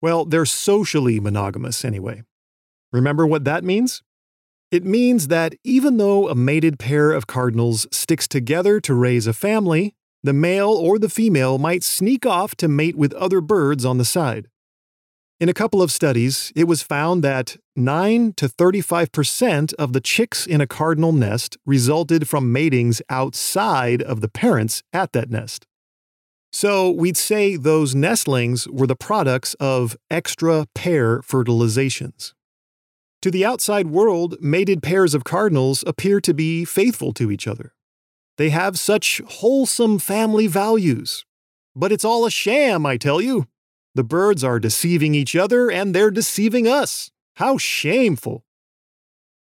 Well, 0.01 0.25
they're 0.25 0.45
socially 0.45 1.21
monogamous 1.21 1.85
anyway. 1.85 2.23
Remember 2.91 3.25
what 3.27 3.43
that 3.45 3.63
means? 3.63 4.01
It 4.71 4.85
means 4.85 5.27
that 5.29 5.55
even 5.63 5.97
though 5.97 6.29
a 6.29 6.35
mated 6.35 6.77
pair 6.77 7.11
of 7.11 7.27
cardinals 7.27 7.87
sticks 7.91 8.27
together 8.27 8.79
to 8.81 8.93
raise 8.93 9.25
a 9.25 9.33
family, 9.33 9.95
the 10.21 10.33
male 10.33 10.69
or 10.69 10.99
the 10.99 11.09
female 11.09 11.57
might 11.57 11.83
sneak 11.83 12.25
off 12.25 12.55
to 12.55 12.67
mate 12.67 12.95
with 12.95 13.13
other 13.13 13.41
birds 13.41 13.85
on 13.85 13.97
the 13.97 14.05
side. 14.05 14.47
In 15.39 15.47
a 15.47 15.53
couple 15.53 15.81
of 15.81 15.91
studies, 15.91 16.51
it 16.53 16.65
was 16.65 16.83
found 16.83 17.23
that 17.23 17.55
9 17.75 18.33
to 18.33 18.49
35% 18.49 19.73
of 19.75 19.93
the 19.93 20.01
chicks 20.01 20.45
in 20.45 20.59
a 20.59 20.67
cardinal 20.67 21.13
nest 21.13 21.57
resulted 21.65 22.27
from 22.27 22.51
matings 22.51 23.01
outside 23.09 24.01
of 24.01 24.19
the 24.19 24.27
parents 24.27 24.83
at 24.91 25.13
that 25.13 25.29
nest. 25.29 25.65
So 26.51 26.91
we'd 26.91 27.15
say 27.15 27.55
those 27.55 27.95
nestlings 27.95 28.67
were 28.67 28.87
the 28.87 28.95
products 28.95 29.53
of 29.55 29.95
extra 30.11 30.67
pair 30.75 31.19
fertilizations. 31.21 32.33
To 33.21 33.31
the 33.31 33.45
outside 33.45 33.87
world, 33.87 34.37
mated 34.39 34.81
pairs 34.81 35.13
of 35.13 35.25
cardinals 35.25 35.83
appear 35.85 36.21
to 36.21 36.33
be 36.33 36.63
faithful 36.63 37.13
to 37.13 37.29
each 37.29 37.47
other. 37.47 37.73
They 38.37 38.49
have 38.49 38.79
such 38.79 39.21
wholesome 39.27 39.99
family 39.99 40.47
values. 40.47 41.25
But 41.75 41.91
it's 41.91 42.05
all 42.05 42.25
a 42.25 42.31
sham, 42.31 42.85
I 42.85 42.95
tell 42.95 43.19
you. 43.19 43.47
The 43.95 44.03
birds 44.05 44.43
are 44.43 44.59
deceiving 44.59 45.15
each 45.15 45.35
other 45.35 45.69
and 45.69 45.93
they're 45.93 46.11
deceiving 46.11 46.67
us. 46.67 47.11
How 47.35 47.57
shameful. 47.57 48.45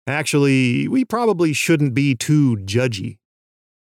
Actually, 0.06 0.88
we 0.88 1.04
probably 1.04 1.52
shouldn't 1.52 1.94
be 1.94 2.16
too 2.16 2.56
judgy. 2.64 3.18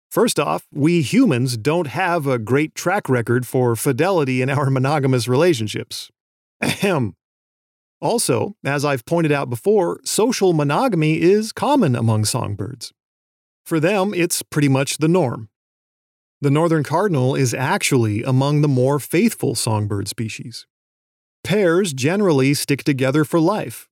First 0.09 0.39
off, 0.39 0.65
we 0.71 1.01
humans 1.01 1.57
don't 1.57 1.87
have 1.87 2.25
a 2.25 2.39
great 2.39 2.73
track 2.73 3.07
record 3.09 3.45
for 3.45 3.75
fidelity 3.75 4.41
in 4.41 4.49
our 4.49 4.71
monogamous 4.71 5.27
relationships. 5.27 6.09
Ahem. 6.61 7.15
Also, 8.05 8.55
as 8.63 8.85
I've 8.85 9.03
pointed 9.03 9.31
out 9.31 9.49
before, 9.49 9.99
social 10.03 10.53
monogamy 10.53 11.19
is 11.19 11.51
common 11.51 11.95
among 11.95 12.25
songbirds. 12.25 12.93
For 13.65 13.79
them, 13.79 14.13
it's 14.13 14.43
pretty 14.43 14.69
much 14.69 14.99
the 14.99 15.07
norm. 15.07 15.49
The 16.39 16.51
northern 16.51 16.83
cardinal 16.83 17.33
is 17.33 17.51
actually 17.51 18.21
among 18.21 18.61
the 18.61 18.67
more 18.67 18.99
faithful 18.99 19.55
songbird 19.55 20.07
species. 20.07 20.67
Pairs 21.43 21.93
generally 21.93 22.53
stick 22.53 22.83
together 22.83 23.25
for 23.25 23.39
life, 23.39 23.89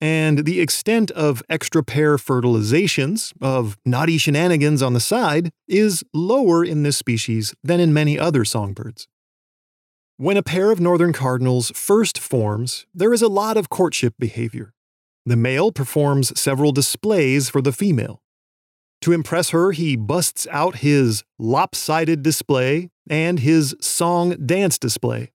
and 0.00 0.44
the 0.44 0.60
extent 0.60 1.10
of 1.10 1.42
extra 1.48 1.82
pair 1.82 2.16
fertilizations, 2.16 3.32
of 3.40 3.76
naughty 3.84 4.18
shenanigans 4.18 4.82
on 4.82 4.92
the 4.92 5.00
side, 5.00 5.50
is 5.66 6.04
lower 6.14 6.64
in 6.64 6.84
this 6.84 6.96
species 6.96 7.56
than 7.64 7.80
in 7.80 7.92
many 7.92 8.16
other 8.16 8.44
songbirds. 8.44 9.08
When 10.18 10.36
a 10.36 10.42
pair 10.42 10.70
of 10.70 10.80
northern 10.80 11.14
cardinals 11.14 11.70
first 11.74 12.18
forms, 12.18 12.84
there 12.92 13.14
is 13.14 13.22
a 13.22 13.28
lot 13.28 13.56
of 13.56 13.70
courtship 13.70 14.14
behavior. 14.18 14.74
The 15.24 15.36
male 15.36 15.72
performs 15.72 16.38
several 16.38 16.72
displays 16.72 17.48
for 17.48 17.62
the 17.62 17.72
female. 17.72 18.20
To 19.02 19.12
impress 19.12 19.50
her, 19.50 19.72
he 19.72 19.96
busts 19.96 20.46
out 20.50 20.76
his 20.76 21.24
lopsided 21.38 22.22
display 22.22 22.90
and 23.08 23.38
his 23.38 23.74
song 23.80 24.30
dance 24.44 24.76
display. 24.76 25.30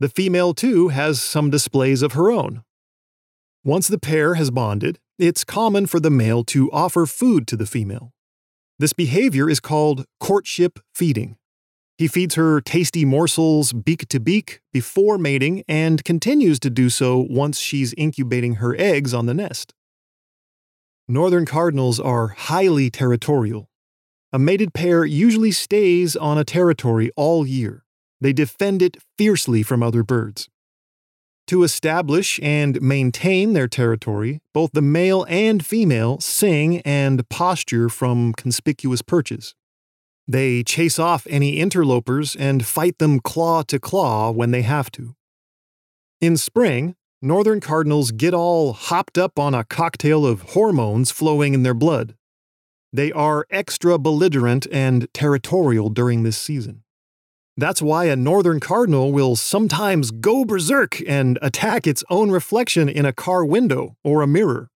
The 0.00 0.08
female, 0.08 0.54
too, 0.54 0.88
has 0.88 1.20
some 1.20 1.50
displays 1.50 2.00
of 2.00 2.12
her 2.12 2.30
own, 2.30 2.62
once 3.64 3.88
the 3.88 3.98
pair 3.98 4.34
has 4.34 4.50
bonded, 4.50 4.98
it's 5.18 5.44
common 5.44 5.86
for 5.86 6.00
the 6.00 6.10
male 6.10 6.42
to 6.44 6.72
offer 6.72 7.04
food 7.04 7.46
to 7.48 7.56
the 7.56 7.66
female. 7.66 8.14
This 8.78 8.94
behavior 8.94 9.50
is 9.50 9.60
called 9.60 10.06
courtship 10.20 10.78
feeding. 10.94 11.36
He 11.98 12.06
feeds 12.06 12.36
her 12.36 12.60
tasty 12.60 13.04
morsels 13.04 13.72
beak 13.72 14.06
to 14.08 14.20
beak 14.20 14.60
before 14.72 15.18
mating 15.18 15.64
and 15.66 16.04
continues 16.04 16.60
to 16.60 16.70
do 16.70 16.90
so 16.90 17.26
once 17.28 17.58
she's 17.58 17.92
incubating 17.98 18.54
her 18.54 18.76
eggs 18.78 19.12
on 19.12 19.26
the 19.26 19.34
nest. 19.34 19.74
Northern 21.08 21.44
cardinals 21.44 21.98
are 21.98 22.28
highly 22.28 22.88
territorial. 22.88 23.68
A 24.32 24.38
mated 24.38 24.74
pair 24.74 25.04
usually 25.04 25.50
stays 25.50 26.14
on 26.14 26.38
a 26.38 26.44
territory 26.44 27.10
all 27.16 27.44
year. 27.44 27.84
They 28.20 28.32
defend 28.32 28.80
it 28.80 28.98
fiercely 29.16 29.64
from 29.64 29.82
other 29.82 30.04
birds. 30.04 30.48
To 31.48 31.64
establish 31.64 32.38
and 32.42 32.80
maintain 32.80 33.54
their 33.54 33.66
territory, 33.66 34.40
both 34.54 34.70
the 34.72 34.82
male 34.82 35.26
and 35.28 35.64
female 35.66 36.20
sing 36.20 36.80
and 36.82 37.28
posture 37.28 37.88
from 37.88 38.34
conspicuous 38.34 39.02
perches. 39.02 39.56
They 40.30 40.62
chase 40.62 40.98
off 40.98 41.26
any 41.30 41.58
interlopers 41.58 42.36
and 42.36 42.66
fight 42.66 42.98
them 42.98 43.18
claw 43.18 43.62
to 43.62 43.78
claw 43.78 44.30
when 44.30 44.50
they 44.50 44.60
have 44.60 44.90
to. 44.92 45.14
In 46.20 46.36
spring, 46.36 46.96
northern 47.22 47.60
cardinals 47.60 48.10
get 48.10 48.34
all 48.34 48.74
hopped 48.74 49.16
up 49.16 49.38
on 49.38 49.54
a 49.54 49.64
cocktail 49.64 50.26
of 50.26 50.42
hormones 50.42 51.10
flowing 51.10 51.54
in 51.54 51.62
their 51.62 51.72
blood. 51.72 52.14
They 52.92 53.10
are 53.10 53.46
extra 53.50 53.98
belligerent 53.98 54.66
and 54.70 55.08
territorial 55.14 55.88
during 55.88 56.24
this 56.24 56.36
season. 56.36 56.82
That's 57.56 57.80
why 57.80 58.04
a 58.04 58.14
northern 58.14 58.60
cardinal 58.60 59.12
will 59.12 59.34
sometimes 59.34 60.10
go 60.10 60.44
berserk 60.44 61.00
and 61.08 61.38
attack 61.40 61.86
its 61.86 62.04
own 62.10 62.30
reflection 62.30 62.88
in 62.88 63.06
a 63.06 63.14
car 63.14 63.44
window 63.44 63.96
or 64.04 64.20
a 64.20 64.26
mirror. 64.26 64.70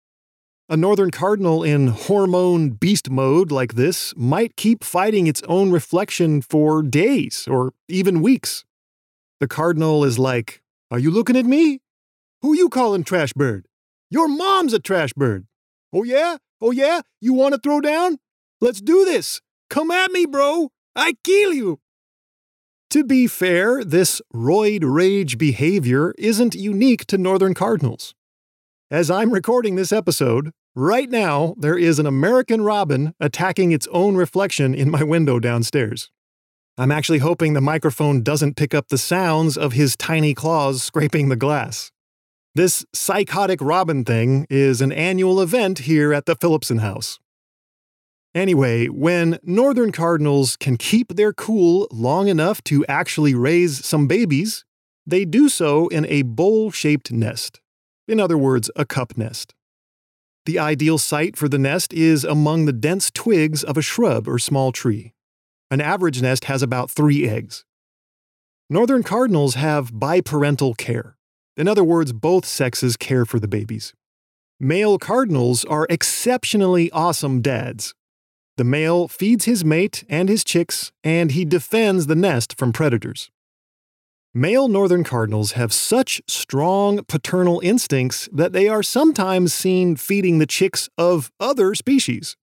A 0.72 0.76
northern 0.78 1.10
cardinal 1.10 1.62
in 1.62 1.88
hormone 1.88 2.70
beast 2.70 3.10
mode 3.10 3.52
like 3.52 3.74
this 3.74 4.14
might 4.16 4.56
keep 4.56 4.82
fighting 4.82 5.26
its 5.26 5.42
own 5.42 5.70
reflection 5.70 6.40
for 6.40 6.82
days 6.82 7.46
or 7.46 7.74
even 7.88 8.22
weeks. 8.22 8.64
The 9.38 9.46
cardinal 9.46 10.02
is 10.02 10.18
like, 10.18 10.62
Are 10.90 10.98
you 10.98 11.10
looking 11.10 11.36
at 11.36 11.44
me? 11.44 11.80
Who 12.40 12.56
you 12.56 12.70
calling 12.70 13.04
trash 13.04 13.34
bird? 13.34 13.66
Your 14.08 14.28
mom's 14.28 14.72
a 14.72 14.78
trash 14.78 15.12
bird. 15.12 15.46
Oh 15.92 16.04
yeah? 16.04 16.38
Oh 16.58 16.70
yeah? 16.70 17.02
You 17.20 17.34
want 17.34 17.52
to 17.52 17.60
throw 17.60 17.82
down? 17.82 18.16
Let's 18.62 18.80
do 18.80 19.04
this. 19.04 19.42
Come 19.68 19.90
at 19.90 20.10
me, 20.10 20.24
bro. 20.24 20.70
I 20.96 21.16
kill 21.22 21.52
you. 21.52 21.80
To 22.92 23.04
be 23.04 23.26
fair, 23.26 23.84
this 23.84 24.22
roid 24.34 24.84
rage 24.84 25.36
behavior 25.36 26.14
isn't 26.16 26.54
unique 26.54 27.04
to 27.08 27.18
northern 27.18 27.52
cardinals. 27.52 28.14
As 28.92 29.10
I'm 29.10 29.32
recording 29.32 29.76
this 29.76 29.90
episode, 29.90 30.50
right 30.74 31.08
now 31.08 31.54
there 31.56 31.78
is 31.78 31.98
an 31.98 32.04
American 32.04 32.60
robin 32.60 33.14
attacking 33.18 33.72
its 33.72 33.88
own 33.90 34.16
reflection 34.16 34.74
in 34.74 34.90
my 34.90 35.02
window 35.02 35.40
downstairs. 35.40 36.10
I'm 36.76 36.92
actually 36.92 37.20
hoping 37.20 37.54
the 37.54 37.62
microphone 37.62 38.22
doesn't 38.22 38.54
pick 38.54 38.74
up 38.74 38.88
the 38.88 38.98
sounds 38.98 39.56
of 39.56 39.72
his 39.72 39.96
tiny 39.96 40.34
claws 40.34 40.82
scraping 40.82 41.30
the 41.30 41.36
glass. 41.36 41.90
This 42.54 42.84
psychotic 42.92 43.62
robin 43.62 44.04
thing 44.04 44.46
is 44.50 44.82
an 44.82 44.92
annual 44.92 45.40
event 45.40 45.78
here 45.78 46.12
at 46.12 46.26
the 46.26 46.36
Phillipson 46.36 46.80
House. 46.80 47.18
Anyway, 48.34 48.88
when 48.88 49.38
northern 49.42 49.90
cardinals 49.90 50.58
can 50.58 50.76
keep 50.76 51.16
their 51.16 51.32
cool 51.32 51.88
long 51.90 52.28
enough 52.28 52.62
to 52.64 52.84
actually 52.90 53.34
raise 53.34 53.86
some 53.86 54.06
babies, 54.06 54.66
they 55.06 55.24
do 55.24 55.48
so 55.48 55.88
in 55.88 56.04
a 56.10 56.20
bowl 56.20 56.70
shaped 56.70 57.10
nest. 57.10 57.61
In 58.08 58.20
other 58.20 58.38
words, 58.38 58.70
a 58.76 58.84
cup 58.84 59.16
nest. 59.16 59.54
The 60.44 60.58
ideal 60.58 60.98
site 60.98 61.36
for 61.36 61.48
the 61.48 61.58
nest 61.58 61.92
is 61.92 62.24
among 62.24 62.64
the 62.64 62.72
dense 62.72 63.10
twigs 63.10 63.62
of 63.62 63.76
a 63.76 63.82
shrub 63.82 64.26
or 64.26 64.38
small 64.38 64.72
tree. 64.72 65.12
An 65.70 65.80
average 65.80 66.20
nest 66.20 66.44
has 66.46 66.62
about 66.62 66.90
three 66.90 67.28
eggs. 67.28 67.64
Northern 68.68 69.02
cardinals 69.02 69.54
have 69.54 69.92
biparental 69.92 70.76
care. 70.76 71.16
In 71.56 71.68
other 71.68 71.84
words, 71.84 72.12
both 72.12 72.44
sexes 72.44 72.96
care 72.96 73.24
for 73.24 73.38
the 73.38 73.48
babies. 73.48 73.94
Male 74.58 74.98
cardinals 74.98 75.64
are 75.64 75.86
exceptionally 75.90 76.90
awesome 76.90 77.40
dads. 77.40 77.94
The 78.56 78.64
male 78.64 79.08
feeds 79.08 79.44
his 79.44 79.64
mate 79.64 80.04
and 80.08 80.28
his 80.28 80.44
chicks, 80.44 80.92
and 81.02 81.32
he 81.32 81.44
defends 81.44 82.06
the 82.06 82.14
nest 82.14 82.58
from 82.58 82.72
predators. 82.72 83.30
Male 84.34 84.66
northern 84.66 85.04
cardinals 85.04 85.52
have 85.52 85.74
such 85.74 86.22
strong 86.26 87.04
paternal 87.04 87.60
instincts 87.62 88.30
that 88.32 88.54
they 88.54 88.66
are 88.66 88.82
sometimes 88.82 89.52
seen 89.52 89.94
feeding 89.94 90.38
the 90.38 90.46
chicks 90.46 90.88
of 90.96 91.30
other 91.38 91.74
species. 91.74 92.34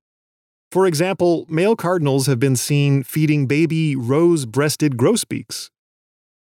For 0.71 0.85
example, 0.85 1.47
male 1.49 1.75
cardinals 1.75 2.27
have 2.27 2.39
been 2.39 2.55
seen 2.55 3.01
feeding 3.01 3.47
baby 3.47 3.95
rose 3.95 4.45
breasted 4.45 4.97
grosbeaks. 4.97 5.71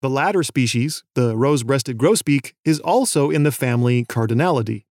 The 0.02 0.10
latter 0.10 0.42
species, 0.42 1.04
the 1.14 1.38
rose 1.38 1.62
breasted 1.62 2.00
grosbeak, 2.00 2.54
is 2.66 2.80
also 2.80 3.30
in 3.30 3.44
the 3.44 3.52
family 3.52 4.04
Cardinalidae. 4.04 4.86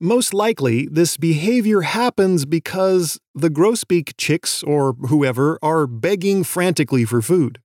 Most 0.00 0.32
likely, 0.32 0.86
this 0.86 1.16
behavior 1.16 1.80
happens 1.80 2.46
because 2.46 3.18
the 3.34 3.50
grosbeak 3.50 4.12
chicks 4.16 4.62
or 4.62 4.92
whoever 5.08 5.58
are 5.62 5.88
begging 5.88 6.44
frantically 6.44 7.04
for 7.04 7.20
food. 7.20 7.60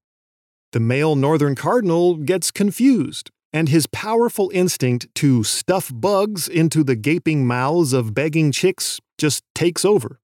The 0.76 0.82
male 0.82 1.16
northern 1.16 1.56
cardinal 1.56 2.18
gets 2.18 2.52
confused, 2.52 3.32
and 3.54 3.70
his 3.70 3.88
powerful 3.88 4.52
instinct 4.54 5.08
to 5.16 5.42
stuff 5.42 5.90
bugs 5.90 6.50
into 6.50 6.84
the 6.84 6.98
gaping 6.98 7.48
mouths 7.48 7.94
of 7.94 8.14
begging 8.14 8.52
chicks 8.52 9.00
just 9.18 9.42
takes 9.54 9.86
over. 9.86 10.20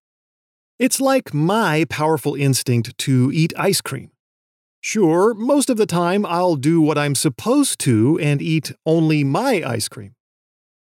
It's 0.78 1.00
like 1.00 1.34
my 1.34 1.86
powerful 1.90 2.36
instinct 2.36 2.98
to 2.98 3.32
eat 3.34 3.54
ice 3.58 3.80
cream. 3.80 4.12
Sure, 4.82 5.34
most 5.34 5.70
of 5.70 5.78
the 5.78 5.86
time 5.86 6.26
I'll 6.26 6.58
do 6.58 6.82
what 6.82 6.98
I'm 6.98 7.16
supposed 7.16 7.80
to 7.86 8.20
and 8.22 8.42
eat 8.42 8.74
only 8.86 9.24
my 9.24 9.64
ice 9.66 9.88
cream. 9.88 10.16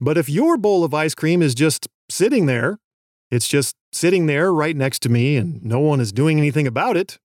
But 0.00 0.16
if 0.16 0.30
your 0.30 0.56
bowl 0.56 0.82
of 0.82 0.94
ice 0.94 1.14
cream 1.14 1.42
is 1.42 1.54
just 1.54 1.88
sitting 2.08 2.46
there, 2.46 2.78
it's 3.30 3.48
just 3.48 3.76
sitting 3.92 4.24
there 4.24 4.50
right 4.50 4.78
next 4.78 5.02
to 5.02 5.10
me 5.10 5.36
and 5.36 5.62
no 5.62 5.78
one 5.78 6.00
is 6.00 6.10
doing 6.10 6.38
anything 6.38 6.66
about 6.66 6.96
it. 6.96 7.18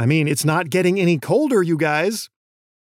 I 0.00 0.06
mean, 0.06 0.28
it's 0.28 0.46
not 0.46 0.70
getting 0.70 0.98
any 0.98 1.18
colder, 1.18 1.62
you 1.62 1.76
guys. 1.76 2.30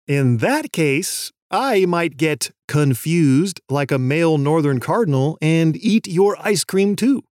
In 0.06 0.36
that 0.36 0.70
case, 0.70 1.32
I 1.50 1.84
might 1.84 2.16
get 2.16 2.52
confused 2.68 3.60
like 3.68 3.90
a 3.90 3.98
male 3.98 4.38
northern 4.38 4.78
cardinal 4.78 5.36
and 5.42 5.76
eat 5.76 6.06
your 6.06 6.36
ice 6.38 6.62
cream 6.62 6.94
too. 6.94 7.24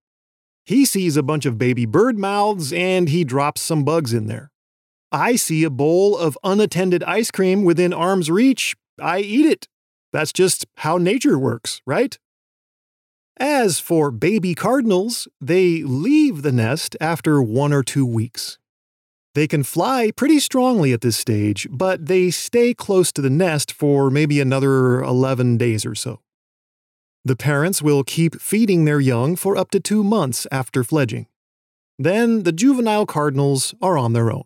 He 0.65 0.84
sees 0.84 1.15
a 1.15 1.23
bunch 1.23 1.45
of 1.45 1.57
baby 1.57 1.86
bird 1.86 2.19
mouths 2.19 2.73
and 2.73 3.07
he 3.07 3.23
drops 3.23 3.62
some 3.62 3.86
bugs 3.86 4.13
in 4.13 4.27
there. 4.27 4.51
I 5.10 5.38
see 5.38 5.63
a 5.63 5.69
bowl 5.69 6.17
of 6.17 6.38
unattended 6.43 7.01
ice 7.03 7.31
cream 7.31 7.63
within 7.63 7.93
arm's 7.93 8.29
reach. 8.29 8.75
I 8.99 9.19
eat 9.19 9.45
it. 9.45 9.69
That's 10.12 10.34
just 10.34 10.65
how 10.79 10.97
nature 10.97 11.39
works, 11.39 11.81
right? 11.88 12.19
As 13.38 13.79
for 13.79 14.12
baby 14.12 14.53
cardinals, 14.53 15.29
they 15.39 15.81
leave 15.81 16.41
the 16.41 16.51
nest 16.51 16.97
after 16.99 17.41
one 17.41 17.71
or 17.71 17.84
two 17.84 18.05
weeks. 18.05 18.57
They 19.34 19.48
can 19.48 19.63
fly 19.63 20.12
pretty 20.12 20.39
strongly 20.39 20.91
at 20.91 21.02
this 21.02 21.15
stage, 21.15 21.67
but 21.72 22.08
they 22.08 22.32
stay 22.32 22.74
close 22.74 23.12
to 23.13 23.22
the 23.22 23.30
nest 23.30 23.72
for 23.72 24.10
maybe 24.10 24.41
another 24.41 25.02
11 25.02 25.58
days 25.58 25.86
or 25.86 25.96
so. 25.96 26.20
The 27.24 27.38
parents 27.38 27.82
will 27.82 28.04
keep 28.04 28.41
feeding 28.41 28.86
their 28.86 29.00
young 29.00 29.36
for 29.36 29.56
up 29.56 29.72
to 29.72 29.80
two 29.80 30.04
months 30.04 30.48
after 30.52 30.84
fledging. 30.84 31.28
then 32.00 32.44
the 32.44 32.52
juvenile 32.52 33.06
cardinals 33.06 33.76
are 33.80 33.96
on 33.96 34.13
their 34.13 34.32
own. 34.32 34.46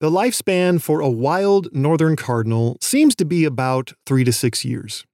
The 0.00 0.10
lifespan 0.10 0.82
for 0.82 1.00
a 1.00 1.08
wild 1.08 1.68
northern 1.72 2.14
cardinal 2.14 2.76
seems 2.82 3.14
to 3.16 3.24
be 3.24 3.46
about 3.46 3.94
three 4.04 4.22
to 4.24 4.32
six 4.32 4.62
years. 4.62 5.06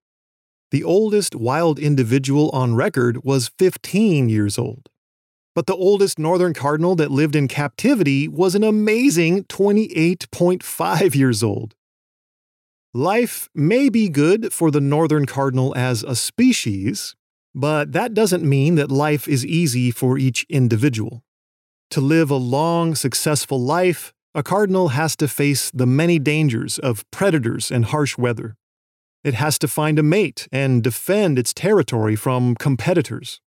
The 0.72 0.82
oldest 0.82 1.36
wild 1.36 1.78
individual 1.78 2.50
on 2.50 2.74
record 2.74 3.22
was 3.22 3.52
15 3.56 4.28
years 4.28 4.58
old. 4.58 4.88
But 5.54 5.66
the 5.66 5.76
oldest 5.76 6.18
northern 6.18 6.54
cardinal 6.54 6.94
that 6.96 7.10
lived 7.10 7.36
in 7.36 7.46
captivity 7.46 8.26
was 8.26 8.54
an 8.54 8.64
amazing 8.64 9.44
28.5 9.44 11.14
years 11.14 11.42
old. 11.42 11.74
Life 12.94 13.48
may 13.54 13.88
be 13.88 14.08
good 14.08 14.52
for 14.52 14.70
the 14.70 14.80
northern 14.80 15.26
cardinal 15.26 15.74
as 15.76 16.02
a 16.02 16.16
species, 16.16 17.14
but 17.54 17.92
that 17.92 18.14
doesn't 18.14 18.42
mean 18.42 18.76
that 18.76 18.90
life 18.90 19.28
is 19.28 19.44
easy 19.44 19.90
for 19.90 20.16
each 20.16 20.46
individual. 20.48 21.22
To 21.90 22.00
live 22.00 22.30
a 22.30 22.36
long, 22.36 22.94
successful 22.94 23.60
life, 23.60 24.14
a 24.34 24.42
cardinal 24.42 24.88
has 24.88 25.14
to 25.16 25.28
face 25.28 25.70
the 25.70 25.86
many 25.86 26.18
dangers 26.18 26.78
of 26.78 27.04
predators 27.10 27.70
and 27.70 27.84
harsh 27.84 28.16
weather. 28.16 28.56
It 29.22 29.34
has 29.34 29.58
to 29.58 29.68
find 29.68 29.98
a 29.98 30.02
mate 30.02 30.48
and 30.50 30.82
defend 30.82 31.38
its 31.38 31.52
territory 31.52 32.16
from 32.16 32.54
competitors. 32.54 33.41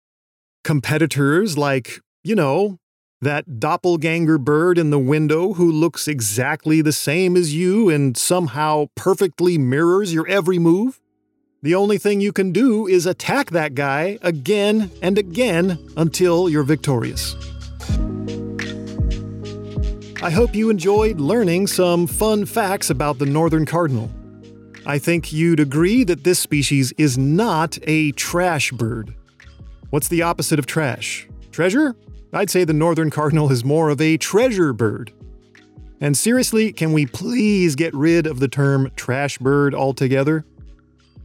Competitors 0.64 1.58
like, 1.58 2.02
you 2.24 2.36
know, 2.36 2.78
that 3.20 3.60
doppelganger 3.60 4.38
bird 4.38 4.78
in 4.78 4.92
the 4.92 5.00
window 5.00 5.54
who 5.54 5.72
looks 5.72 6.08
exactly 6.08 6.82
the 6.82 6.92
same 6.92 7.36
as 7.36 7.54
you 7.54 7.90
and 7.90 8.16
somehow 8.16 8.86
perfectly 8.96 9.58
mirrors 9.58 10.14
your 10.14 10.28
every 10.28 10.60
move? 10.60 11.00
The 11.64 11.74
only 11.74 11.98
thing 11.98 12.22
you 12.22 12.32
can 12.32 12.52
do 12.52 12.88
is 12.88 13.08
attack 13.08 13.50
that 13.52 13.74
guy 13.74 14.20
again 14.22 14.92
and 15.02 15.18
again 15.18 15.80
until 15.98 16.48
you're 16.48 16.64
victorious. 16.64 17.36
I 20.22 20.30
hope 20.30 20.54
you 20.54 20.70
enjoyed 20.70 21.20
learning 21.20 21.66
some 21.68 22.06
fun 22.06 22.46
facts 22.46 22.92
about 22.92 23.18
the 23.18 23.26
northern 23.26 23.66
cardinal. 23.66 24.12
I 24.86 25.00
think 25.00 25.34
you'd 25.34 25.60
agree 25.60 26.04
that 26.04 26.24
this 26.24 26.40
species 26.40 26.92
is 27.00 27.18
not 27.18 27.80
a 27.84 28.12
trash 28.12 28.72
bird. 28.72 29.16
What's 29.92 30.08
the 30.08 30.22
opposite 30.22 30.58
of 30.58 30.66
trash? 30.66 31.28
Treasure? 31.52 31.98
I'd 32.32 32.50
say 32.50 32.64
the 32.64 32.72
northern 32.72 33.10
cardinal 33.10 33.52
is 33.52 33.66
more 33.66 33.90
of 33.90 34.00
a 34.00 34.16
treasure 34.16 34.72
bird. 34.72 35.12
And 36.00 36.16
seriously, 36.16 36.72
can 36.72 36.94
we 36.94 37.06
please 37.06 37.76
get 37.76 37.94
rid 37.94 38.26
of 38.26 38.40
the 38.40 38.48
term 38.48 38.90
trash 38.96 39.38
bird 39.38 39.76
altogether? 39.76 40.46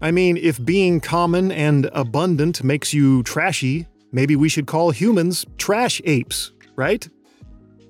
I 0.02 0.10
mean, 0.10 0.36
if 0.36 0.62
being 0.62 0.98
common 0.98 1.52
and 1.52 1.88
abundant 1.92 2.64
makes 2.64 2.92
you 2.92 3.22
trashy, 3.22 3.86
maybe 4.10 4.34
we 4.34 4.48
should 4.48 4.66
call 4.66 4.90
humans 4.90 5.46
trash 5.58 6.02
apes, 6.04 6.50
right? 6.74 7.08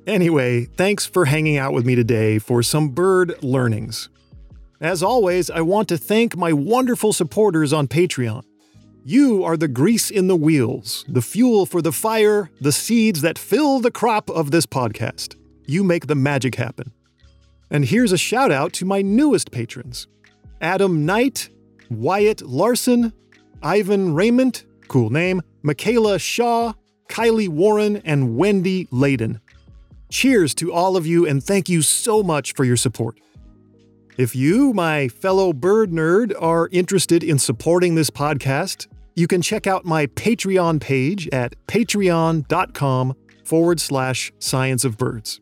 Anyway, 0.06 0.66
thanks 0.66 1.06
for 1.06 1.24
hanging 1.24 1.56
out 1.56 1.72
with 1.72 1.86
me 1.86 1.94
today 1.94 2.38
for 2.38 2.62
some 2.62 2.90
bird 2.90 3.42
learnings. 3.42 4.10
As 4.78 5.02
always, 5.02 5.48
I 5.48 5.62
want 5.62 5.88
to 5.88 5.96
thank 5.96 6.36
my 6.36 6.52
wonderful 6.52 7.14
supporters 7.14 7.72
on 7.72 7.88
Patreon. 7.88 8.44
You 9.08 9.44
are 9.44 9.56
the 9.56 9.68
grease 9.68 10.10
in 10.10 10.26
the 10.26 10.34
wheels, 10.34 11.04
the 11.06 11.22
fuel 11.22 11.64
for 11.64 11.80
the 11.80 11.92
fire, 11.92 12.50
the 12.60 12.72
seeds 12.72 13.20
that 13.20 13.38
fill 13.38 13.78
the 13.78 13.92
crop 13.92 14.28
of 14.28 14.50
this 14.50 14.66
podcast. 14.66 15.36
You 15.64 15.84
make 15.84 16.08
the 16.08 16.16
magic 16.16 16.56
happen. 16.56 16.90
And 17.70 17.84
here's 17.84 18.10
a 18.10 18.18
shout 18.18 18.50
out 18.50 18.72
to 18.72 18.84
my 18.84 19.02
newest 19.02 19.52
patrons 19.52 20.08
Adam 20.60 21.06
Knight, 21.06 21.50
Wyatt 21.88 22.42
Larson, 22.42 23.12
Ivan 23.62 24.12
Raymond, 24.12 24.64
cool 24.88 25.10
name, 25.10 25.40
Michaela 25.62 26.18
Shaw, 26.18 26.72
Kylie 27.08 27.48
Warren, 27.48 27.98
and 27.98 28.36
Wendy 28.36 28.86
Layden. 28.86 29.38
Cheers 30.10 30.52
to 30.56 30.72
all 30.72 30.96
of 30.96 31.06
you, 31.06 31.24
and 31.24 31.44
thank 31.44 31.68
you 31.68 31.80
so 31.80 32.24
much 32.24 32.54
for 32.54 32.64
your 32.64 32.76
support. 32.76 33.20
If 34.18 34.34
you, 34.34 34.72
my 34.72 35.06
fellow 35.06 35.52
bird 35.52 35.92
nerd, 35.92 36.32
are 36.40 36.68
interested 36.72 37.22
in 37.22 37.38
supporting 37.38 37.94
this 37.94 38.10
podcast, 38.10 38.88
you 39.16 39.26
can 39.26 39.42
check 39.42 39.66
out 39.66 39.84
my 39.84 40.06
Patreon 40.06 40.80
page 40.80 41.28
at 41.28 41.56
patreon.com 41.66 43.14
forward 43.44 43.80
slash 43.80 44.32
science 44.38 44.84
of 44.84 44.96
birds. 44.96 45.40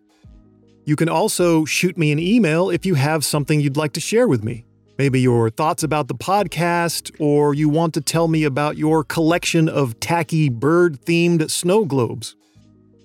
You 0.86 0.96
can 0.96 1.08
also 1.08 1.64
shoot 1.64 1.98
me 1.98 2.12
an 2.12 2.18
email 2.18 2.70
if 2.70 2.86
you 2.86 2.94
have 2.94 3.24
something 3.24 3.60
you'd 3.60 3.76
like 3.76 3.92
to 3.94 4.00
share 4.00 4.28
with 4.28 4.44
me. 4.44 4.64
Maybe 4.96 5.20
your 5.20 5.50
thoughts 5.50 5.82
about 5.82 6.06
the 6.06 6.14
podcast, 6.14 7.10
or 7.18 7.52
you 7.52 7.68
want 7.68 7.94
to 7.94 8.00
tell 8.00 8.28
me 8.28 8.44
about 8.44 8.76
your 8.76 9.02
collection 9.02 9.68
of 9.68 9.98
tacky 9.98 10.48
bird 10.48 11.04
themed 11.04 11.50
snow 11.50 11.84
globes. 11.84 12.36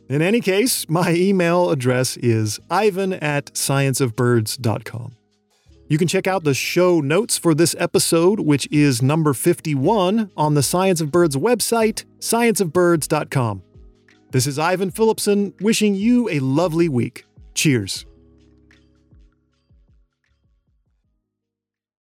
In 0.08 0.22
any 0.22 0.40
case, 0.40 0.88
my 0.88 1.14
email 1.14 1.72
address 1.72 2.16
is 2.18 2.60
ivan 2.70 3.14
at 3.14 3.46
scienceofbirds.com. 3.54 5.16
You 5.90 5.98
can 5.98 6.08
check 6.08 6.28
out 6.28 6.44
the 6.44 6.54
show 6.54 7.02
notes 7.02 7.40
for 7.40 7.56
this 7.56 7.76
episode, 7.80 8.40
which 8.40 8.68
is 8.72 9.02
number 9.02 9.34
51, 9.34 10.30
on 10.38 10.54
the 10.54 10.62
Science 10.62 11.02
of 11.02 11.12
Birds 11.12 11.36
website, 11.36 12.06
scienceofbirds.com. 12.20 13.64
This 14.30 14.46
is 14.46 14.60
Ivan 14.60 14.92
Phillipsen 14.92 15.60
wishing 15.60 15.96
you 15.96 16.30
a 16.30 16.40
lovely 16.42 16.90
week. 16.90 17.26
Cheers. 17.56 18.06